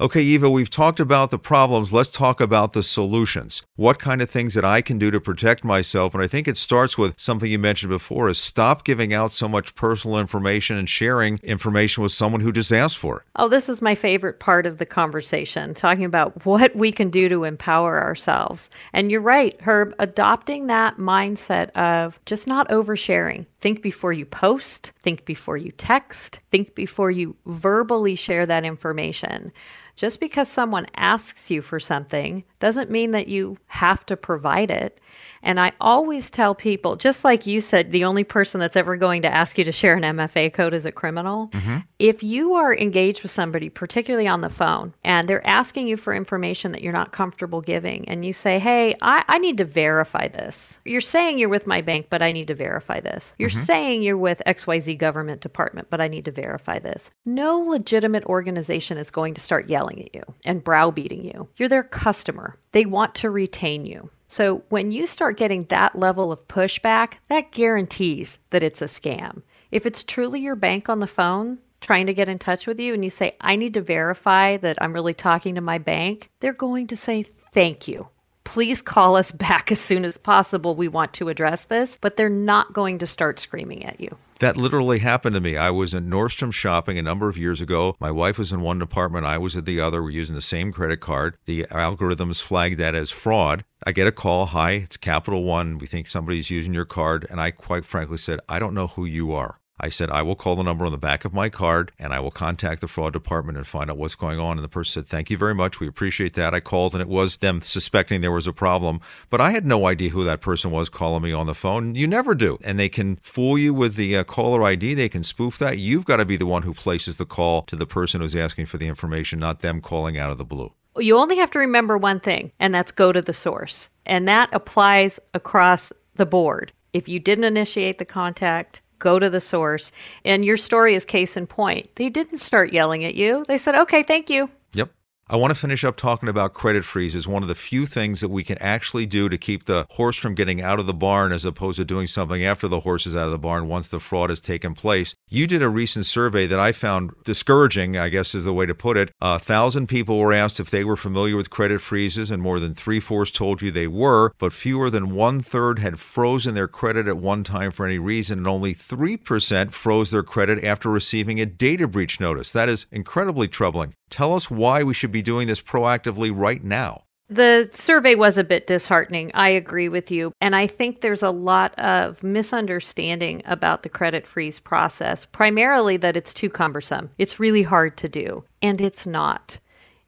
Okay, 0.00 0.22
Eva, 0.22 0.48
we've 0.48 0.70
talked 0.70 0.98
about 0.98 1.30
the 1.30 1.38
problems. 1.38 1.92
Let's 1.92 2.08
talk 2.08 2.40
about 2.40 2.72
the 2.72 2.82
solutions. 2.82 3.62
What 3.76 3.98
kind 3.98 4.22
of 4.22 4.30
things 4.30 4.54
that 4.54 4.64
I 4.64 4.80
can 4.80 4.98
do 4.98 5.10
to 5.10 5.20
protect 5.20 5.62
myself? 5.62 6.14
And 6.14 6.24
I 6.24 6.26
think 6.26 6.48
it 6.48 6.56
starts 6.56 6.96
with 6.96 7.20
something 7.20 7.50
you 7.50 7.58
mentioned 7.58 7.90
before 7.90 8.30
is 8.30 8.38
stop 8.38 8.82
giving 8.82 9.12
out 9.12 9.34
so 9.34 9.46
much 9.46 9.74
personal 9.74 10.18
information 10.18 10.78
and 10.78 10.88
sharing 10.88 11.38
information 11.42 12.02
with 12.02 12.12
someone 12.12 12.40
who 12.40 12.50
just 12.50 12.72
asked 12.72 12.96
for 12.96 13.18
it. 13.18 13.26
Oh, 13.36 13.46
this 13.46 13.68
is 13.68 13.82
my 13.82 13.94
favorite 13.94 14.40
part 14.40 14.64
of 14.64 14.78
the 14.78 14.86
conversation, 14.86 15.74
talking 15.74 16.06
about 16.06 16.46
what 16.46 16.74
we 16.74 16.92
can 16.92 17.10
do 17.10 17.28
to 17.28 17.44
empower 17.44 18.02
ourselves. 18.02 18.70
And 18.94 19.10
you're 19.10 19.20
right, 19.20 19.54
Herb, 19.60 19.94
adopting 19.98 20.68
that 20.68 20.96
mindset 20.96 21.68
of 21.72 22.24
just 22.24 22.46
not 22.46 22.70
oversharing. 22.70 23.44
Think 23.60 23.82
before 23.82 24.14
you 24.14 24.24
post, 24.24 24.92
think 25.02 25.26
before 25.26 25.58
you 25.58 25.72
text, 25.72 26.40
think 26.50 26.74
before 26.74 27.10
you 27.10 27.36
verbally 27.44 28.16
share 28.16 28.46
that 28.46 28.64
information 28.64 29.52
Just 30.00 30.18
because 30.18 30.48
someone 30.48 30.86
asks 30.96 31.50
you 31.50 31.60
for 31.60 31.78
something 31.78 32.44
doesn't 32.58 32.90
mean 32.90 33.10
that 33.10 33.28
you 33.28 33.58
have 33.66 34.06
to 34.06 34.16
provide 34.16 34.70
it. 34.70 34.98
And 35.42 35.60
I 35.60 35.72
always 35.78 36.30
tell 36.30 36.54
people, 36.54 36.96
just 36.96 37.22
like 37.24 37.46
you 37.46 37.60
said, 37.60 37.92
the 37.92 38.04
only 38.04 38.24
person 38.24 38.60
that's 38.60 38.76
ever 38.76 38.96
going 38.96 39.22
to 39.22 39.34
ask 39.34 39.58
you 39.58 39.64
to 39.64 39.72
share 39.72 39.96
an 39.96 40.02
MFA 40.02 40.52
code 40.52 40.72
is 40.72 40.86
a 40.86 40.92
criminal. 40.92 41.48
Mm-hmm. 41.48 41.78
If 41.98 42.22
you 42.22 42.54
are 42.54 42.74
engaged 42.74 43.22
with 43.22 43.30
somebody, 43.30 43.68
particularly 43.68 44.26
on 44.26 44.40
the 44.40 44.50
phone, 44.50 44.94
and 45.04 45.28
they're 45.28 45.46
asking 45.46 45.88
you 45.88 45.96
for 45.96 46.14
information 46.14 46.72
that 46.72 46.82
you're 46.82 46.92
not 46.92 47.12
comfortable 47.12 47.60
giving, 47.60 48.08
and 48.08 48.24
you 48.24 48.32
say, 48.32 48.58
Hey, 48.58 48.94
I, 49.02 49.24
I 49.28 49.38
need 49.38 49.58
to 49.58 49.64
verify 49.64 50.28
this. 50.28 50.78
You're 50.84 51.00
saying 51.00 51.38
you're 51.38 51.48
with 51.48 51.66
my 51.66 51.80
bank, 51.80 52.06
but 52.10 52.22
I 52.22 52.32
need 52.32 52.48
to 52.48 52.54
verify 52.54 53.00
this. 53.00 53.34
You're 53.38 53.48
mm-hmm. 53.48 53.58
saying 53.58 54.02
you're 54.02 54.16
with 54.16 54.42
XYZ 54.46 54.98
government 54.98 55.40
department, 55.40 55.88
but 55.90 56.00
I 56.00 56.06
need 56.06 56.26
to 56.26 56.30
verify 56.30 56.78
this. 56.78 57.10
No 57.24 57.58
legitimate 57.58 58.24
organization 58.24 58.98
is 58.98 59.10
going 59.10 59.34
to 59.34 59.40
start 59.40 59.68
yelling 59.68 59.89
at 59.98 60.14
you 60.14 60.22
and 60.44 60.62
browbeating 60.62 61.24
you. 61.24 61.48
You're 61.56 61.68
their 61.68 61.82
customer. 61.82 62.56
They 62.72 62.86
want 62.86 63.14
to 63.16 63.30
retain 63.30 63.86
you. 63.86 64.10
So 64.28 64.62
when 64.68 64.92
you 64.92 65.08
start 65.08 65.38
getting 65.38 65.64
that 65.64 65.96
level 65.96 66.30
of 66.30 66.46
pushback, 66.46 67.14
that 67.28 67.50
guarantees 67.50 68.38
that 68.50 68.62
it's 68.62 68.80
a 68.80 68.84
scam. 68.84 69.42
If 69.72 69.86
it's 69.86 70.04
truly 70.04 70.38
your 70.40 70.54
bank 70.54 70.88
on 70.88 71.00
the 71.00 71.08
phone 71.08 71.58
trying 71.80 72.06
to 72.06 72.14
get 72.14 72.28
in 72.28 72.38
touch 72.38 72.66
with 72.66 72.78
you 72.78 72.94
and 72.94 73.02
you 73.02 73.10
say, 73.10 73.34
I 73.40 73.56
need 73.56 73.74
to 73.74 73.80
verify 73.80 74.56
that 74.58 74.78
I'm 74.80 74.92
really 74.92 75.14
talking 75.14 75.54
to 75.54 75.60
my 75.60 75.78
bank, 75.78 76.30
they're 76.40 76.52
going 76.52 76.86
to 76.88 76.96
say, 76.96 77.22
Thank 77.22 77.88
you. 77.88 78.08
Please 78.44 78.80
call 78.82 79.16
us 79.16 79.32
back 79.32 79.72
as 79.72 79.80
soon 79.80 80.04
as 80.04 80.16
possible. 80.16 80.74
We 80.74 80.88
want 80.88 81.12
to 81.14 81.28
address 81.28 81.64
this, 81.64 81.98
but 82.00 82.16
they're 82.16 82.28
not 82.28 82.72
going 82.72 82.98
to 82.98 83.06
start 83.06 83.40
screaming 83.40 83.84
at 83.84 84.00
you. 84.00 84.16
That 84.40 84.56
literally 84.56 85.00
happened 85.00 85.34
to 85.34 85.40
me. 85.40 85.58
I 85.58 85.68
was 85.68 85.92
in 85.92 86.08
Nordstrom 86.08 86.50
shopping 86.50 86.98
a 86.98 87.02
number 87.02 87.28
of 87.28 87.36
years 87.36 87.60
ago. 87.60 87.94
My 88.00 88.10
wife 88.10 88.38
was 88.38 88.52
in 88.52 88.62
one 88.62 88.78
department, 88.78 89.26
I 89.26 89.36
was 89.36 89.54
at 89.54 89.66
the 89.66 89.80
other. 89.80 90.02
We're 90.02 90.10
using 90.10 90.34
the 90.34 90.40
same 90.40 90.72
credit 90.72 90.96
card. 91.00 91.36
The 91.44 91.64
algorithms 91.64 92.40
flagged 92.40 92.78
that 92.78 92.94
as 92.94 93.10
fraud. 93.10 93.66
I 93.86 93.92
get 93.92 94.06
a 94.06 94.12
call, 94.12 94.46
"Hi, 94.46 94.72
it's 94.72 94.96
Capital 94.96 95.44
One. 95.44 95.76
We 95.76 95.86
think 95.86 96.06
somebody's 96.06 96.48
using 96.50 96.72
your 96.72 96.86
card." 96.86 97.26
And 97.30 97.38
I 97.38 97.50
quite 97.50 97.84
frankly 97.84 98.16
said, 98.16 98.40
"I 98.48 98.58
don't 98.58 98.72
know 98.72 98.86
who 98.86 99.04
you 99.04 99.32
are." 99.32 99.59
I 99.82 99.88
said, 99.88 100.10
I 100.10 100.22
will 100.22 100.36
call 100.36 100.56
the 100.56 100.62
number 100.62 100.84
on 100.84 100.92
the 100.92 100.98
back 100.98 101.24
of 101.24 101.32
my 101.32 101.48
card 101.48 101.92
and 101.98 102.12
I 102.12 102.20
will 102.20 102.30
contact 102.30 102.80
the 102.80 102.88
fraud 102.88 103.12
department 103.12 103.56
and 103.56 103.66
find 103.66 103.90
out 103.90 103.96
what's 103.96 104.14
going 104.14 104.38
on. 104.38 104.58
And 104.58 104.64
the 104.64 104.68
person 104.68 105.02
said, 105.02 105.08
Thank 105.08 105.30
you 105.30 105.36
very 105.36 105.54
much. 105.54 105.80
We 105.80 105.88
appreciate 105.88 106.34
that. 106.34 106.54
I 106.54 106.60
called 106.60 106.94
and 106.94 107.00
it 107.00 107.08
was 107.08 107.36
them 107.36 107.62
suspecting 107.62 108.20
there 108.20 108.30
was 108.30 108.46
a 108.46 108.52
problem. 108.52 109.00
But 109.30 109.40
I 109.40 109.52
had 109.52 109.64
no 109.64 109.86
idea 109.86 110.10
who 110.10 110.24
that 110.24 110.40
person 110.40 110.70
was 110.70 110.88
calling 110.88 111.22
me 111.22 111.32
on 111.32 111.46
the 111.46 111.54
phone. 111.54 111.94
You 111.94 112.06
never 112.06 112.34
do. 112.34 112.58
And 112.62 112.78
they 112.78 112.88
can 112.88 113.16
fool 113.16 113.58
you 113.58 113.72
with 113.72 113.96
the 113.96 114.16
uh, 114.16 114.24
caller 114.24 114.62
ID, 114.62 114.94
they 114.94 115.08
can 115.08 115.22
spoof 115.22 115.58
that. 115.58 115.78
You've 115.78 116.04
got 116.04 116.16
to 116.16 116.24
be 116.24 116.36
the 116.36 116.46
one 116.46 116.62
who 116.62 116.74
places 116.74 117.16
the 117.16 117.26
call 117.26 117.62
to 117.62 117.76
the 117.76 117.86
person 117.86 118.20
who's 118.20 118.36
asking 118.36 118.66
for 118.66 118.78
the 118.78 118.86
information, 118.88 119.38
not 119.38 119.60
them 119.60 119.80
calling 119.80 120.18
out 120.18 120.30
of 120.30 120.38
the 120.38 120.44
blue. 120.44 120.72
You 120.96 121.16
only 121.16 121.36
have 121.36 121.50
to 121.52 121.58
remember 121.58 121.96
one 121.96 122.20
thing, 122.20 122.52
and 122.58 122.74
that's 122.74 122.92
go 122.92 123.12
to 123.12 123.22
the 123.22 123.32
source. 123.32 123.90
And 124.04 124.26
that 124.28 124.50
applies 124.52 125.20
across 125.32 125.92
the 126.16 126.26
board. 126.26 126.72
If 126.92 127.08
you 127.08 127.20
didn't 127.20 127.44
initiate 127.44 127.98
the 127.98 128.04
contact, 128.04 128.82
go 129.00 129.18
to 129.18 129.28
the 129.28 129.40
source. 129.40 129.90
And 130.24 130.44
your 130.44 130.56
story 130.56 130.94
is 130.94 131.04
case 131.04 131.36
in 131.36 131.48
point. 131.48 131.96
They 131.96 132.08
didn't 132.08 132.38
start 132.38 132.72
yelling 132.72 133.04
at 133.04 133.16
you. 133.16 133.44
They 133.48 133.58
said, 133.58 133.74
okay, 133.74 134.04
thank 134.04 134.30
you. 134.30 134.48
Yep. 134.74 134.92
I 135.28 135.36
want 135.36 135.52
to 135.52 135.60
finish 135.60 135.84
up 135.84 135.96
talking 135.96 136.28
about 136.28 136.54
credit 136.54 136.84
freeze 136.84 137.14
as 137.14 137.28
one 137.28 137.42
of 137.42 137.48
the 137.48 137.54
few 137.54 137.86
things 137.86 138.20
that 138.20 138.30
we 138.30 138.42
can 138.42 138.58
actually 138.58 139.06
do 139.06 139.28
to 139.28 139.38
keep 139.38 139.64
the 139.64 139.86
horse 139.90 140.16
from 140.16 140.34
getting 140.34 140.60
out 140.60 140.80
of 140.80 140.86
the 140.86 140.94
barn 140.94 141.32
as 141.32 141.44
opposed 141.44 141.76
to 141.76 141.84
doing 141.84 142.08
something 142.08 142.44
after 142.44 142.66
the 142.66 142.80
horse 142.80 143.06
is 143.06 143.16
out 143.16 143.26
of 143.26 143.30
the 143.30 143.38
barn 143.38 143.68
once 143.68 143.88
the 143.88 144.00
fraud 144.00 144.30
has 144.30 144.40
taken 144.40 144.74
place. 144.74 145.14
You 145.32 145.46
did 145.46 145.62
a 145.62 145.68
recent 145.68 146.06
survey 146.06 146.48
that 146.48 146.58
I 146.58 146.72
found 146.72 147.12
discouraging, 147.22 147.96
I 147.96 148.08
guess 148.08 148.34
is 148.34 148.42
the 148.42 148.52
way 148.52 148.66
to 148.66 148.74
put 148.74 148.96
it. 148.96 149.12
A 149.20 149.38
thousand 149.38 149.86
people 149.86 150.18
were 150.18 150.32
asked 150.32 150.58
if 150.58 150.70
they 150.70 150.82
were 150.82 150.96
familiar 150.96 151.36
with 151.36 151.50
credit 151.50 151.80
freezes, 151.80 152.32
and 152.32 152.42
more 152.42 152.58
than 152.58 152.74
three 152.74 152.98
fourths 152.98 153.30
told 153.30 153.62
you 153.62 153.70
they 153.70 153.86
were, 153.86 154.32
but 154.40 154.52
fewer 154.52 154.90
than 154.90 155.14
one 155.14 155.40
third 155.40 155.78
had 155.78 156.00
frozen 156.00 156.56
their 156.56 156.66
credit 156.66 157.06
at 157.06 157.16
one 157.16 157.44
time 157.44 157.70
for 157.70 157.86
any 157.86 157.96
reason, 157.96 158.38
and 158.38 158.48
only 158.48 158.74
3% 158.74 159.70
froze 159.70 160.10
their 160.10 160.24
credit 160.24 160.64
after 160.64 160.90
receiving 160.90 161.40
a 161.40 161.46
data 161.46 161.86
breach 161.86 162.18
notice. 162.18 162.50
That 162.50 162.68
is 162.68 162.86
incredibly 162.90 163.46
troubling. 163.46 163.94
Tell 164.10 164.34
us 164.34 164.50
why 164.50 164.82
we 164.82 164.94
should 164.94 165.12
be 165.12 165.22
doing 165.22 165.46
this 165.46 165.62
proactively 165.62 166.32
right 166.34 166.64
now. 166.64 167.04
The 167.30 167.70
survey 167.72 168.16
was 168.16 168.36
a 168.36 168.44
bit 168.44 168.66
disheartening. 168.66 169.30
I 169.34 169.50
agree 169.50 169.88
with 169.88 170.10
you. 170.10 170.32
And 170.40 170.56
I 170.56 170.66
think 170.66 171.00
there's 171.00 171.22
a 171.22 171.30
lot 171.30 171.78
of 171.78 172.24
misunderstanding 172.24 173.42
about 173.46 173.84
the 173.84 173.88
credit 173.88 174.26
freeze 174.26 174.58
process, 174.58 175.26
primarily 175.26 175.96
that 175.98 176.16
it's 176.16 176.34
too 176.34 176.50
cumbersome. 176.50 177.10
It's 177.18 177.38
really 177.38 177.62
hard 177.62 177.96
to 177.98 178.08
do, 178.08 178.44
and 178.60 178.80
it's 178.80 179.06
not. 179.06 179.60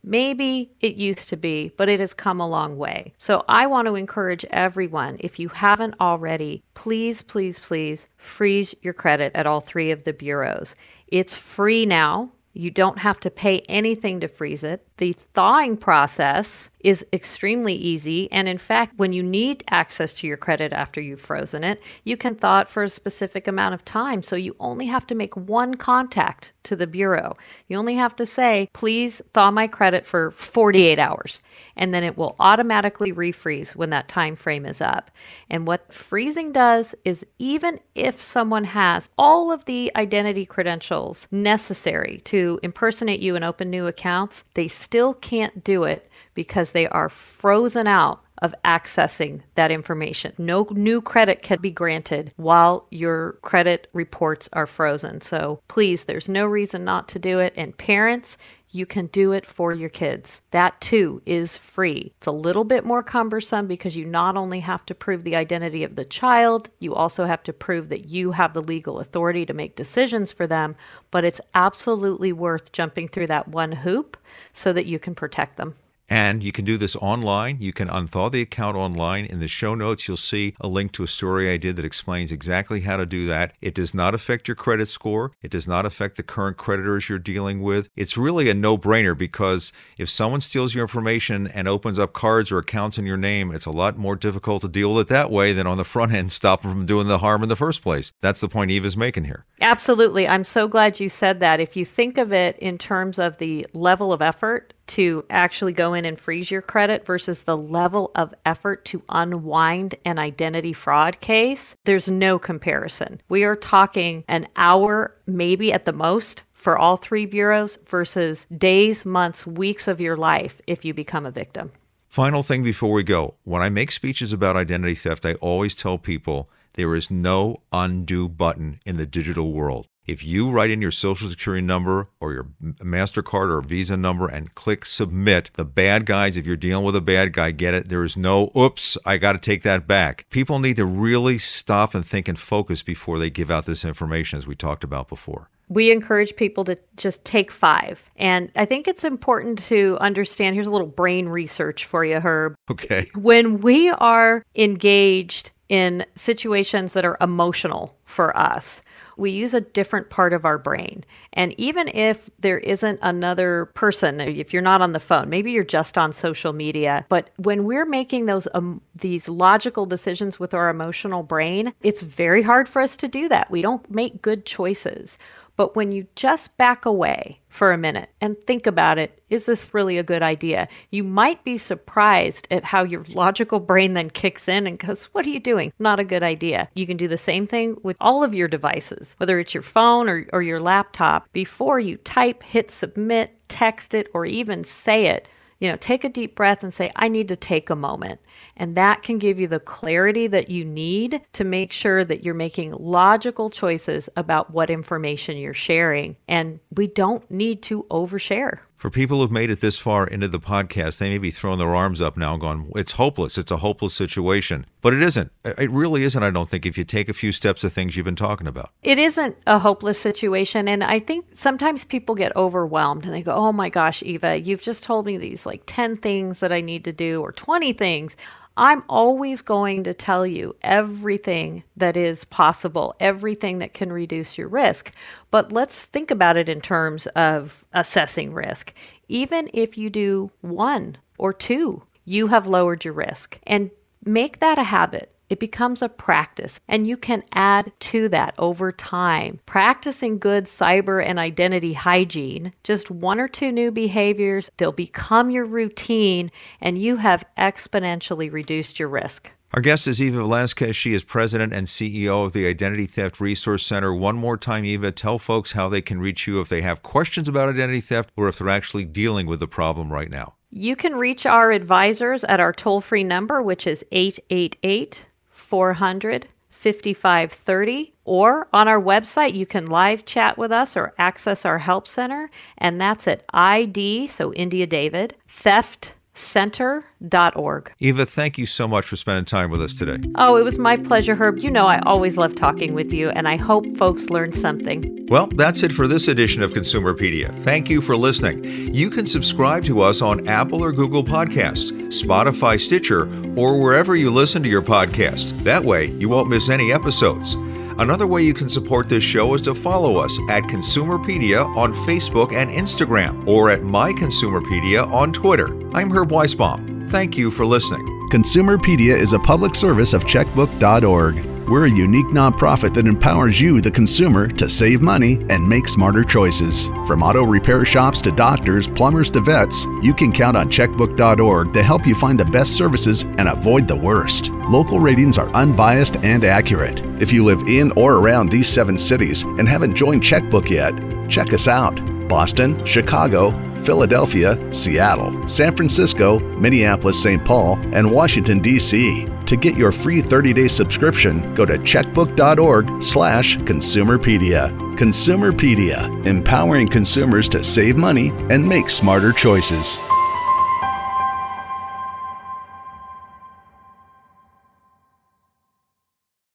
Maybe 0.02 0.72
it 0.80 0.96
used 0.96 1.28
to 1.28 1.36
be, 1.36 1.72
but 1.76 1.88
it 1.88 2.00
has 2.00 2.12
come 2.12 2.40
a 2.40 2.48
long 2.48 2.76
way. 2.76 3.14
So 3.18 3.44
I 3.48 3.68
want 3.68 3.86
to 3.86 3.94
encourage 3.94 4.44
everyone, 4.46 5.16
if 5.20 5.38
you 5.38 5.48
haven't 5.48 5.94
already, 6.00 6.64
please, 6.74 7.22
please, 7.22 7.60
please 7.60 8.08
freeze 8.16 8.74
your 8.82 8.94
credit 8.94 9.30
at 9.36 9.46
all 9.46 9.60
three 9.60 9.92
of 9.92 10.02
the 10.02 10.12
bureaus. 10.12 10.74
It's 11.06 11.36
free 11.36 11.86
now. 11.86 12.32
You 12.54 12.70
don't 12.70 12.98
have 12.98 13.18
to 13.20 13.30
pay 13.30 13.60
anything 13.60 14.20
to 14.20 14.28
freeze 14.28 14.62
it. 14.62 14.86
The 14.98 15.12
thawing 15.12 15.78
process 15.78 16.70
is 16.80 17.04
extremely 17.12 17.74
easy. 17.74 18.30
And 18.30 18.46
in 18.46 18.58
fact, 18.58 18.94
when 18.96 19.12
you 19.12 19.22
need 19.22 19.64
access 19.70 20.12
to 20.14 20.26
your 20.26 20.36
credit 20.36 20.72
after 20.72 21.00
you've 21.00 21.20
frozen 21.20 21.64
it, 21.64 21.82
you 22.04 22.16
can 22.16 22.34
thaw 22.34 22.60
it 22.60 22.68
for 22.68 22.82
a 22.82 22.88
specific 22.88 23.48
amount 23.48 23.74
of 23.74 23.84
time. 23.84 24.22
So 24.22 24.36
you 24.36 24.54
only 24.60 24.86
have 24.86 25.06
to 25.08 25.14
make 25.14 25.36
one 25.36 25.74
contact 25.74 26.52
to 26.64 26.76
the 26.76 26.86
Bureau. 26.86 27.34
You 27.68 27.78
only 27.78 27.94
have 27.94 28.14
to 28.16 28.26
say, 28.26 28.68
please 28.72 29.22
thaw 29.32 29.50
my 29.50 29.66
credit 29.66 30.04
for 30.04 30.30
48 30.30 30.98
hours. 30.98 31.42
And 31.76 31.94
then 31.94 32.04
it 32.04 32.16
will 32.16 32.36
automatically 32.38 33.12
refreeze 33.12 33.74
when 33.74 33.90
that 33.90 34.08
time 34.08 34.36
frame 34.36 34.66
is 34.66 34.80
up. 34.80 35.10
And 35.48 35.66
what 35.66 35.92
freezing 35.92 36.52
does 36.52 36.94
is 37.04 37.26
even 37.38 37.80
if 37.94 38.20
someone 38.20 38.64
has 38.64 39.08
all 39.16 39.50
of 39.50 39.64
the 39.64 39.90
identity 39.96 40.44
credentials 40.44 41.28
necessary 41.30 42.20
to 42.24 42.41
impersonate 42.62 43.20
you 43.20 43.36
and 43.36 43.44
open 43.44 43.70
new 43.70 43.86
accounts, 43.86 44.44
they 44.54 44.68
still 44.68 45.14
can't 45.14 45.64
do 45.64 45.84
it 45.84 46.08
because 46.34 46.72
they 46.72 46.86
are 46.88 47.08
frozen 47.08 47.86
out 47.86 48.22
of 48.42 48.54
accessing 48.64 49.40
that 49.54 49.70
information. 49.70 50.32
No 50.36 50.66
new 50.72 51.00
credit 51.00 51.42
can 51.42 51.60
be 51.60 51.70
granted 51.70 52.34
while 52.36 52.86
your 52.90 53.34
credit 53.42 53.86
reports 53.92 54.48
are 54.52 54.66
frozen. 54.66 55.20
So 55.20 55.60
please, 55.68 56.04
there's 56.04 56.28
no 56.28 56.44
reason 56.44 56.84
not 56.84 57.06
to 57.08 57.20
do 57.20 57.38
it. 57.38 57.54
And 57.56 57.76
parents, 57.78 58.36
you 58.72 58.86
can 58.86 59.06
do 59.06 59.32
it 59.32 59.44
for 59.44 59.72
your 59.72 59.90
kids. 59.90 60.40
That 60.50 60.80
too 60.80 61.20
is 61.26 61.56
free. 61.58 62.12
It's 62.16 62.26
a 62.26 62.32
little 62.32 62.64
bit 62.64 62.84
more 62.84 63.02
cumbersome 63.02 63.66
because 63.66 63.96
you 63.96 64.06
not 64.06 64.36
only 64.36 64.60
have 64.60 64.84
to 64.86 64.94
prove 64.94 65.24
the 65.24 65.36
identity 65.36 65.84
of 65.84 65.94
the 65.94 66.06
child, 66.06 66.70
you 66.78 66.94
also 66.94 67.26
have 67.26 67.42
to 67.44 67.52
prove 67.52 67.90
that 67.90 68.08
you 68.08 68.32
have 68.32 68.54
the 68.54 68.62
legal 68.62 68.98
authority 68.98 69.44
to 69.46 69.52
make 69.52 69.76
decisions 69.76 70.32
for 70.32 70.46
them, 70.46 70.74
but 71.10 71.24
it's 71.24 71.40
absolutely 71.54 72.32
worth 72.32 72.72
jumping 72.72 73.08
through 73.08 73.26
that 73.26 73.48
one 73.48 73.72
hoop 73.72 74.16
so 74.54 74.72
that 74.72 74.86
you 74.86 74.98
can 74.98 75.14
protect 75.14 75.58
them. 75.58 75.74
And 76.12 76.44
you 76.44 76.52
can 76.52 76.66
do 76.66 76.76
this 76.76 76.94
online. 76.96 77.56
You 77.60 77.72
can 77.72 77.88
unthaw 77.88 78.30
the 78.30 78.42
account 78.42 78.76
online. 78.76 79.24
In 79.24 79.40
the 79.40 79.48
show 79.48 79.74
notes, 79.74 80.06
you'll 80.06 80.18
see 80.18 80.54
a 80.60 80.68
link 80.68 80.92
to 80.92 81.02
a 81.02 81.08
story 81.08 81.50
I 81.50 81.56
did 81.56 81.76
that 81.76 81.86
explains 81.86 82.30
exactly 82.30 82.82
how 82.82 82.98
to 82.98 83.06
do 83.06 83.26
that. 83.28 83.54
It 83.62 83.74
does 83.74 83.94
not 83.94 84.12
affect 84.14 84.46
your 84.46 84.54
credit 84.54 84.90
score, 84.90 85.32
it 85.40 85.50
does 85.50 85.66
not 85.66 85.86
affect 85.86 86.18
the 86.18 86.22
current 86.22 86.58
creditors 86.58 87.08
you're 87.08 87.18
dealing 87.18 87.62
with. 87.62 87.88
It's 87.96 88.18
really 88.18 88.50
a 88.50 88.54
no 88.54 88.76
brainer 88.76 89.16
because 89.16 89.72
if 89.96 90.10
someone 90.10 90.42
steals 90.42 90.74
your 90.74 90.84
information 90.84 91.46
and 91.46 91.66
opens 91.66 91.98
up 91.98 92.12
cards 92.12 92.52
or 92.52 92.58
accounts 92.58 92.98
in 92.98 93.06
your 93.06 93.16
name, 93.16 93.50
it's 93.50 93.64
a 93.64 93.70
lot 93.70 93.96
more 93.96 94.14
difficult 94.14 94.60
to 94.60 94.68
deal 94.68 94.92
with 94.92 95.06
it 95.06 95.14
that 95.14 95.30
way 95.30 95.54
than 95.54 95.66
on 95.66 95.78
the 95.78 95.82
front 95.82 96.12
end, 96.12 96.30
stop 96.42 96.60
them 96.60 96.72
from 96.72 96.84
doing 96.84 97.06
the 97.08 97.20
harm 97.20 97.42
in 97.42 97.48
the 97.48 97.56
first 97.56 97.80
place. 97.80 98.12
That's 98.20 98.42
the 98.42 98.50
point 98.50 98.70
Eva's 98.70 98.98
making 98.98 99.24
here. 99.24 99.46
Absolutely. 99.62 100.28
I'm 100.28 100.44
so 100.44 100.68
glad 100.68 101.00
you 101.00 101.08
said 101.08 101.40
that. 101.40 101.58
If 101.58 101.74
you 101.74 101.86
think 101.86 102.18
of 102.18 102.34
it 102.34 102.58
in 102.58 102.76
terms 102.76 103.18
of 103.18 103.38
the 103.38 103.66
level 103.72 104.12
of 104.12 104.20
effort 104.20 104.74
to 104.92 105.24
actually 105.30 105.72
go 105.72 105.94
in 105.94 106.04
and 106.04 106.18
freeze 106.18 106.50
your 106.50 106.60
credit 106.60 107.06
versus 107.06 107.44
the 107.44 107.56
level 107.56 108.10
of 108.14 108.34
effort 108.44 108.84
to 108.84 109.02
unwind 109.08 109.94
an 110.04 110.18
identity 110.18 110.74
fraud 110.74 111.18
case, 111.20 111.76
there's 111.84 112.10
no 112.10 112.38
comparison. 112.38 113.20
We 113.28 113.44
are 113.44 113.56
talking 113.56 114.24
an 114.28 114.48
hour, 114.54 115.16
maybe 115.26 115.72
at 115.72 115.84
the 115.84 115.94
most, 115.94 116.42
for 116.52 116.78
all 116.78 116.96
three 116.96 117.24
bureaus 117.24 117.78
versus 117.86 118.44
days, 118.44 119.06
months, 119.06 119.46
weeks 119.46 119.88
of 119.88 120.00
your 120.00 120.16
life 120.16 120.60
if 120.66 120.84
you 120.84 120.92
become 120.92 121.24
a 121.24 121.30
victim. 121.30 121.72
Final 122.08 122.42
thing 122.42 122.62
before 122.62 122.92
we 122.92 123.02
go 123.02 123.34
when 123.44 123.62
I 123.62 123.70
make 123.70 123.90
speeches 123.90 124.34
about 124.34 124.56
identity 124.56 124.94
theft, 124.94 125.24
I 125.24 125.34
always 125.34 125.74
tell 125.74 125.96
people 125.96 126.50
there 126.74 126.94
is 126.94 127.10
no 127.10 127.62
undo 127.72 128.28
button 128.28 128.78
in 128.84 128.98
the 128.98 129.06
digital 129.06 129.52
world. 129.52 129.86
If 130.04 130.24
you 130.24 130.50
write 130.50 130.70
in 130.70 130.82
your 130.82 130.90
social 130.90 131.30
security 131.30 131.64
number 131.64 132.08
or 132.18 132.32
your 132.32 132.48
MasterCard 132.60 133.50
or 133.52 133.60
Visa 133.60 133.96
number 133.96 134.26
and 134.26 134.52
click 134.56 134.84
submit, 134.84 135.50
the 135.54 135.64
bad 135.64 136.06
guys, 136.06 136.36
if 136.36 136.44
you're 136.44 136.56
dealing 136.56 136.84
with 136.84 136.96
a 136.96 137.00
bad 137.00 137.32
guy, 137.32 137.52
get 137.52 137.72
it. 137.72 137.88
There 137.88 138.02
is 138.04 138.16
no, 138.16 138.50
oops, 138.56 138.98
I 139.06 139.16
got 139.18 139.34
to 139.34 139.38
take 139.38 139.62
that 139.62 139.86
back. 139.86 140.26
People 140.30 140.58
need 140.58 140.74
to 140.76 140.84
really 140.84 141.38
stop 141.38 141.94
and 141.94 142.04
think 142.04 142.26
and 142.26 142.36
focus 142.36 142.82
before 142.82 143.20
they 143.20 143.30
give 143.30 143.48
out 143.48 143.64
this 143.64 143.84
information, 143.84 144.38
as 144.38 144.46
we 144.46 144.56
talked 144.56 144.82
about 144.82 145.08
before. 145.08 145.48
we 145.68 145.90
encourage 145.90 146.36
people 146.36 146.64
to 146.64 146.76
just 146.96 147.24
take 147.24 147.50
five. 147.50 148.10
And 148.16 148.52
I 148.56 148.64
think 148.66 148.88
it's 148.88 149.04
important 149.04 149.58
to 149.64 149.96
understand 150.00 150.54
here's 150.54 150.66
a 150.66 150.70
little 150.70 150.86
brain 150.86 151.28
research 151.28 151.86
for 151.86 152.04
you, 152.04 152.16
Herb. 152.16 152.54
Okay. 152.70 153.10
When 153.14 153.60
we 153.60 153.88
are 153.90 154.42
engaged 154.54 155.51
in 155.68 156.04
situations 156.14 156.92
that 156.92 157.04
are 157.04 157.16
emotional 157.20 157.96
for 158.04 158.36
us, 158.36 158.82
we 159.16 159.30
use 159.30 159.54
a 159.54 159.60
different 159.60 160.10
part 160.10 160.32
of 160.32 160.44
our 160.44 160.58
brain. 160.58 161.04
And 161.32 161.54
even 161.58 161.88
if 161.88 162.30
there 162.38 162.58
isn't 162.58 162.98
another 163.02 163.66
person, 163.74 164.20
if 164.20 164.52
you're 164.52 164.62
not 164.62 164.82
on 164.82 164.92
the 164.92 165.00
phone, 165.00 165.28
maybe 165.28 165.52
you're 165.52 165.64
just 165.64 165.96
on 165.98 166.12
social 166.12 166.52
media, 166.52 167.06
but 167.08 167.30
when 167.36 167.64
we're 167.64 167.86
making 167.86 168.26
those 168.26 168.48
um, 168.54 168.80
these 168.94 169.28
logical 169.28 169.86
decisions 169.86 170.38
with 170.38 170.54
our 170.54 170.68
emotional 170.68 171.22
brain, 171.22 171.72
it's 171.82 172.02
very 172.02 172.42
hard 172.42 172.68
for 172.68 172.82
us 172.82 172.96
to 172.98 173.08
do 173.08 173.28
that. 173.28 173.50
We 173.50 173.62
don't 173.62 173.88
make 173.90 174.22
good 174.22 174.44
choices. 174.44 175.18
But 175.56 175.76
when 175.76 175.92
you 175.92 176.06
just 176.14 176.56
back 176.56 176.86
away 176.86 177.40
for 177.48 177.72
a 177.72 177.78
minute 177.78 178.08
and 178.20 178.40
think 178.40 178.66
about 178.66 178.98
it, 178.98 179.22
is 179.28 179.46
this 179.46 179.74
really 179.74 179.98
a 179.98 180.02
good 180.02 180.22
idea? 180.22 180.68
You 180.90 181.04
might 181.04 181.44
be 181.44 181.58
surprised 181.58 182.48
at 182.50 182.64
how 182.64 182.84
your 182.84 183.04
logical 183.14 183.60
brain 183.60 183.94
then 183.94 184.10
kicks 184.10 184.48
in 184.48 184.66
and 184.66 184.78
goes, 184.78 185.06
What 185.06 185.26
are 185.26 185.30
you 185.30 185.40
doing? 185.40 185.72
Not 185.78 186.00
a 186.00 186.04
good 186.04 186.22
idea. 186.22 186.68
You 186.74 186.86
can 186.86 186.96
do 186.96 187.08
the 187.08 187.16
same 187.16 187.46
thing 187.46 187.76
with 187.82 187.96
all 188.00 188.24
of 188.24 188.34
your 188.34 188.48
devices, 188.48 189.14
whether 189.18 189.38
it's 189.38 189.54
your 189.54 189.62
phone 189.62 190.08
or, 190.08 190.26
or 190.32 190.42
your 190.42 190.60
laptop. 190.60 191.30
Before 191.32 191.78
you 191.78 191.96
type, 191.98 192.42
hit 192.42 192.70
submit, 192.70 193.38
text 193.48 193.94
it, 193.94 194.08
or 194.14 194.24
even 194.24 194.64
say 194.64 195.06
it, 195.06 195.28
you 195.62 195.68
know, 195.68 195.76
take 195.76 196.02
a 196.02 196.08
deep 196.08 196.34
breath 196.34 196.64
and 196.64 196.74
say, 196.74 196.90
I 196.96 197.06
need 197.06 197.28
to 197.28 197.36
take 197.36 197.70
a 197.70 197.76
moment. 197.76 198.20
And 198.56 198.76
that 198.76 199.04
can 199.04 199.18
give 199.18 199.38
you 199.38 199.46
the 199.46 199.60
clarity 199.60 200.26
that 200.26 200.50
you 200.50 200.64
need 200.64 201.20
to 201.34 201.44
make 201.44 201.70
sure 201.70 202.04
that 202.04 202.24
you're 202.24 202.34
making 202.34 202.72
logical 202.72 203.48
choices 203.48 204.08
about 204.16 204.50
what 204.50 204.70
information 204.70 205.36
you're 205.36 205.54
sharing. 205.54 206.16
And 206.26 206.58
we 206.74 206.88
don't 206.88 207.30
need 207.30 207.62
to 207.62 207.84
overshare. 207.92 208.58
For 208.82 208.90
people 208.90 209.20
who've 209.20 209.30
made 209.30 209.48
it 209.48 209.60
this 209.60 209.78
far 209.78 210.08
into 210.08 210.26
the 210.26 210.40
podcast, 210.40 210.98
they 210.98 211.08
may 211.08 211.18
be 211.18 211.30
throwing 211.30 211.60
their 211.60 211.72
arms 211.72 212.02
up 212.02 212.16
now, 212.16 212.32
and 212.32 212.40
going, 212.40 212.72
It's 212.74 212.90
hopeless. 212.90 213.38
It's 213.38 213.52
a 213.52 213.58
hopeless 213.58 213.94
situation. 213.94 214.66
But 214.80 214.92
it 214.92 215.00
isn't. 215.02 215.30
It 215.44 215.70
really 215.70 216.02
isn't, 216.02 216.20
I 216.20 216.30
don't 216.30 216.50
think, 216.50 216.66
if 216.66 216.76
you 216.76 216.82
take 216.82 217.08
a 217.08 217.12
few 217.12 217.30
steps 217.30 217.62
of 217.62 217.72
things 217.72 217.96
you've 217.96 218.06
been 218.06 218.16
talking 218.16 218.48
about. 218.48 218.70
It 218.82 218.98
isn't 218.98 219.36
a 219.46 219.60
hopeless 219.60 220.00
situation. 220.00 220.66
And 220.66 220.82
I 220.82 220.98
think 220.98 221.26
sometimes 221.30 221.84
people 221.84 222.16
get 222.16 222.34
overwhelmed 222.34 223.04
and 223.04 223.14
they 223.14 223.22
go, 223.22 223.36
Oh 223.36 223.52
my 223.52 223.68
gosh, 223.68 224.02
Eva, 224.02 224.40
you've 224.40 224.62
just 224.62 224.82
told 224.82 225.06
me 225.06 225.16
these 225.16 225.46
like 225.46 225.62
10 225.66 225.94
things 225.94 226.40
that 226.40 226.50
I 226.50 226.60
need 226.60 226.82
to 226.82 226.92
do 226.92 227.20
or 227.20 227.30
20 227.30 227.72
things. 227.74 228.16
I'm 228.56 228.82
always 228.88 229.40
going 229.42 229.84
to 229.84 229.94
tell 229.94 230.26
you 230.26 230.54
everything 230.62 231.64
that 231.76 231.96
is 231.96 232.24
possible, 232.24 232.94
everything 233.00 233.58
that 233.58 233.72
can 233.72 233.92
reduce 233.92 234.36
your 234.36 234.48
risk. 234.48 234.92
But 235.30 235.52
let's 235.52 235.84
think 235.84 236.10
about 236.10 236.36
it 236.36 236.48
in 236.48 236.60
terms 236.60 237.06
of 237.08 237.64
assessing 237.72 238.34
risk. 238.34 238.74
Even 239.08 239.48
if 239.54 239.78
you 239.78 239.88
do 239.90 240.30
one 240.40 240.98
or 241.18 241.32
two, 241.32 241.82
you 242.04 242.26
have 242.28 242.46
lowered 242.46 242.84
your 242.84 242.94
risk. 242.94 243.38
And 243.46 243.70
make 244.04 244.40
that 244.40 244.58
a 244.58 244.64
habit. 244.64 245.11
It 245.32 245.38
becomes 245.38 245.80
a 245.80 245.88
practice, 245.88 246.60
and 246.68 246.86
you 246.86 246.98
can 246.98 247.22
add 247.32 247.72
to 247.80 248.10
that 248.10 248.34
over 248.36 248.70
time. 248.70 249.40
Practicing 249.46 250.18
good 250.18 250.44
cyber 250.44 251.02
and 251.02 251.18
identity 251.18 251.72
hygiene, 251.72 252.52
just 252.62 252.90
one 252.90 253.18
or 253.18 253.28
two 253.28 253.50
new 253.50 253.70
behaviors, 253.70 254.50
they'll 254.58 254.72
become 254.72 255.30
your 255.30 255.46
routine, 255.46 256.30
and 256.60 256.76
you 256.76 256.96
have 256.96 257.24
exponentially 257.38 258.30
reduced 258.30 258.78
your 258.78 258.90
risk. 258.90 259.32
Our 259.54 259.62
guest 259.62 259.86
is 259.86 260.02
Eva 260.02 260.18
Velasquez. 260.18 260.76
She 260.76 260.92
is 260.92 261.02
president 261.02 261.54
and 261.54 261.66
CEO 261.66 262.26
of 262.26 262.34
the 262.34 262.46
Identity 262.46 262.84
Theft 262.84 263.18
Resource 263.18 263.64
Center. 263.64 263.94
One 263.94 264.16
more 264.16 264.36
time, 264.36 264.66
Eva, 264.66 264.92
tell 264.92 265.18
folks 265.18 265.52
how 265.52 265.70
they 265.70 265.80
can 265.80 265.98
reach 265.98 266.26
you 266.26 266.42
if 266.42 266.50
they 266.50 266.60
have 266.60 266.82
questions 266.82 267.26
about 267.26 267.48
identity 267.48 267.80
theft 267.80 268.10
or 268.16 268.28
if 268.28 268.36
they're 268.36 268.50
actually 268.50 268.84
dealing 268.84 269.26
with 269.26 269.40
the 269.40 269.48
problem 269.48 269.90
right 269.90 270.10
now. 270.10 270.34
You 270.50 270.76
can 270.76 270.96
reach 270.96 271.24
our 271.24 271.52
advisors 271.52 272.22
at 272.24 272.38
our 272.38 272.52
toll 272.52 272.82
free 272.82 273.02
number, 273.02 273.40
which 273.40 273.66
is 273.66 273.82
888 273.92 275.06
400 275.52 276.28
5530 276.48 277.92
or 278.04 278.48
on 278.54 278.68
our 278.68 278.80
website 278.80 279.34
you 279.34 279.44
can 279.44 279.66
live 279.66 280.06
chat 280.06 280.38
with 280.38 280.50
us 280.50 280.78
or 280.78 280.94
access 280.96 281.44
our 281.44 281.58
help 281.58 281.86
center. 281.86 282.30
And 282.56 282.80
that's 282.80 283.06
at 283.06 283.26
id 283.34 284.06
so 284.06 284.32
india 284.32 284.66
david 284.66 285.14
theft 285.28 285.92
center.org. 286.14 287.72
Eva, 287.78 288.06
thank 288.06 288.38
you 288.38 288.46
so 288.46 288.68
much 288.68 288.86
for 288.86 288.96
spending 288.96 289.24
time 289.24 289.50
with 289.50 289.62
us 289.62 289.74
today. 289.74 290.06
Oh, 290.16 290.36
it 290.36 290.42
was 290.42 290.58
my 290.58 290.76
pleasure, 290.76 291.14
Herb. 291.14 291.38
You 291.38 291.50
know, 291.50 291.66
I 291.66 291.80
always 291.80 292.16
love 292.16 292.34
talking 292.34 292.74
with 292.74 292.92
you, 292.92 293.10
and 293.10 293.26
I 293.26 293.36
hope 293.36 293.76
folks 293.76 294.10
learned 294.10 294.34
something. 294.34 295.06
Well, 295.08 295.28
that's 295.28 295.62
it 295.62 295.72
for 295.72 295.86
this 295.86 296.08
edition 296.08 296.42
of 296.42 296.52
Consumerpedia. 296.52 297.34
Thank 297.40 297.70
you 297.70 297.80
for 297.80 297.96
listening. 297.96 298.72
You 298.74 298.90
can 298.90 299.06
subscribe 299.06 299.64
to 299.64 299.80
us 299.80 300.02
on 300.02 300.28
Apple 300.28 300.62
or 300.62 300.72
Google 300.72 301.04
Podcasts, 301.04 301.72
Spotify, 301.88 302.60
Stitcher, 302.60 303.02
or 303.36 303.60
wherever 303.60 303.96
you 303.96 304.10
listen 304.10 304.42
to 304.42 304.48
your 304.48 304.62
podcasts. 304.62 305.32
That 305.44 305.64
way, 305.64 305.86
you 305.92 306.08
won't 306.08 306.28
miss 306.28 306.48
any 306.48 306.72
episodes. 306.72 307.36
Another 307.78 308.06
way 308.06 308.22
you 308.22 308.34
can 308.34 308.48
support 308.48 308.88
this 308.88 309.04
show 309.04 309.34
is 309.34 309.40
to 309.42 309.54
follow 309.54 309.96
us 309.96 310.18
at 310.28 310.44
Consumerpedia 310.44 311.44
on 311.56 311.72
Facebook 311.86 312.34
and 312.34 312.50
Instagram, 312.50 313.26
or 313.26 313.50
at 313.50 313.62
My 313.62 313.92
Consumerpedia 313.92 314.90
on 314.90 315.12
Twitter. 315.12 315.48
I'm 315.74 315.90
Herb 315.90 316.10
Weisbaum. 316.10 316.90
Thank 316.90 317.16
you 317.16 317.30
for 317.30 317.46
listening. 317.46 317.86
Consumerpedia 318.10 318.96
is 318.96 319.14
a 319.14 319.18
public 319.18 319.54
service 319.54 319.94
of 319.94 320.04
checkbook.org. 320.04 321.31
We're 321.48 321.66
a 321.66 321.70
unique 321.70 322.06
nonprofit 322.06 322.72
that 322.74 322.86
empowers 322.86 323.40
you, 323.40 323.60
the 323.60 323.70
consumer, 323.70 324.28
to 324.28 324.48
save 324.48 324.80
money 324.80 325.14
and 325.28 325.46
make 325.46 325.66
smarter 325.66 326.04
choices. 326.04 326.68
From 326.86 327.02
auto 327.02 327.24
repair 327.24 327.64
shops 327.64 328.00
to 328.02 328.12
doctors, 328.12 328.68
plumbers 328.68 329.10
to 329.10 329.20
vets, 329.20 329.66
you 329.82 329.92
can 329.92 330.12
count 330.12 330.36
on 330.36 330.48
checkbook.org 330.48 331.52
to 331.52 331.62
help 331.62 331.86
you 331.86 331.94
find 331.94 332.18
the 332.18 332.24
best 332.24 332.56
services 332.56 333.02
and 333.02 333.28
avoid 333.28 333.66
the 333.66 333.76
worst. 333.76 334.30
Local 334.48 334.78
ratings 334.78 335.18
are 335.18 335.28
unbiased 335.30 335.96
and 335.96 336.24
accurate. 336.24 336.80
If 337.02 337.12
you 337.12 337.24
live 337.24 337.42
in 337.48 337.72
or 337.72 337.94
around 337.94 338.30
these 338.30 338.48
seven 338.48 338.78
cities 338.78 339.24
and 339.24 339.48
haven't 339.48 339.74
joined 339.74 340.02
Checkbook 340.02 340.48
yet, 340.48 340.72
check 341.10 341.32
us 341.32 341.48
out. 341.48 341.76
Boston, 342.08 342.64
Chicago, 342.64 343.32
Philadelphia, 343.62 344.52
Seattle, 344.52 345.26
San 345.26 345.56
Francisco, 345.56 346.18
Minneapolis, 346.38 347.02
St. 347.02 347.24
Paul, 347.24 347.58
and 347.72 347.90
Washington, 347.90 348.38
D.C. 348.38 349.06
To 349.26 349.36
get 349.36 349.56
your 349.56 349.72
free 349.72 350.02
30-day 350.02 350.48
subscription, 350.48 351.34
go 351.34 351.44
to 351.44 351.58
checkbook.org 351.58 352.82
slash 352.82 353.36
consumerpedia. 353.38 354.50
Consumerpedia, 354.76 356.06
empowering 356.06 356.68
consumers 356.68 357.28
to 357.30 357.44
save 357.44 357.76
money 357.76 358.10
and 358.30 358.46
make 358.46 358.68
smarter 358.68 359.12
choices. 359.12 359.80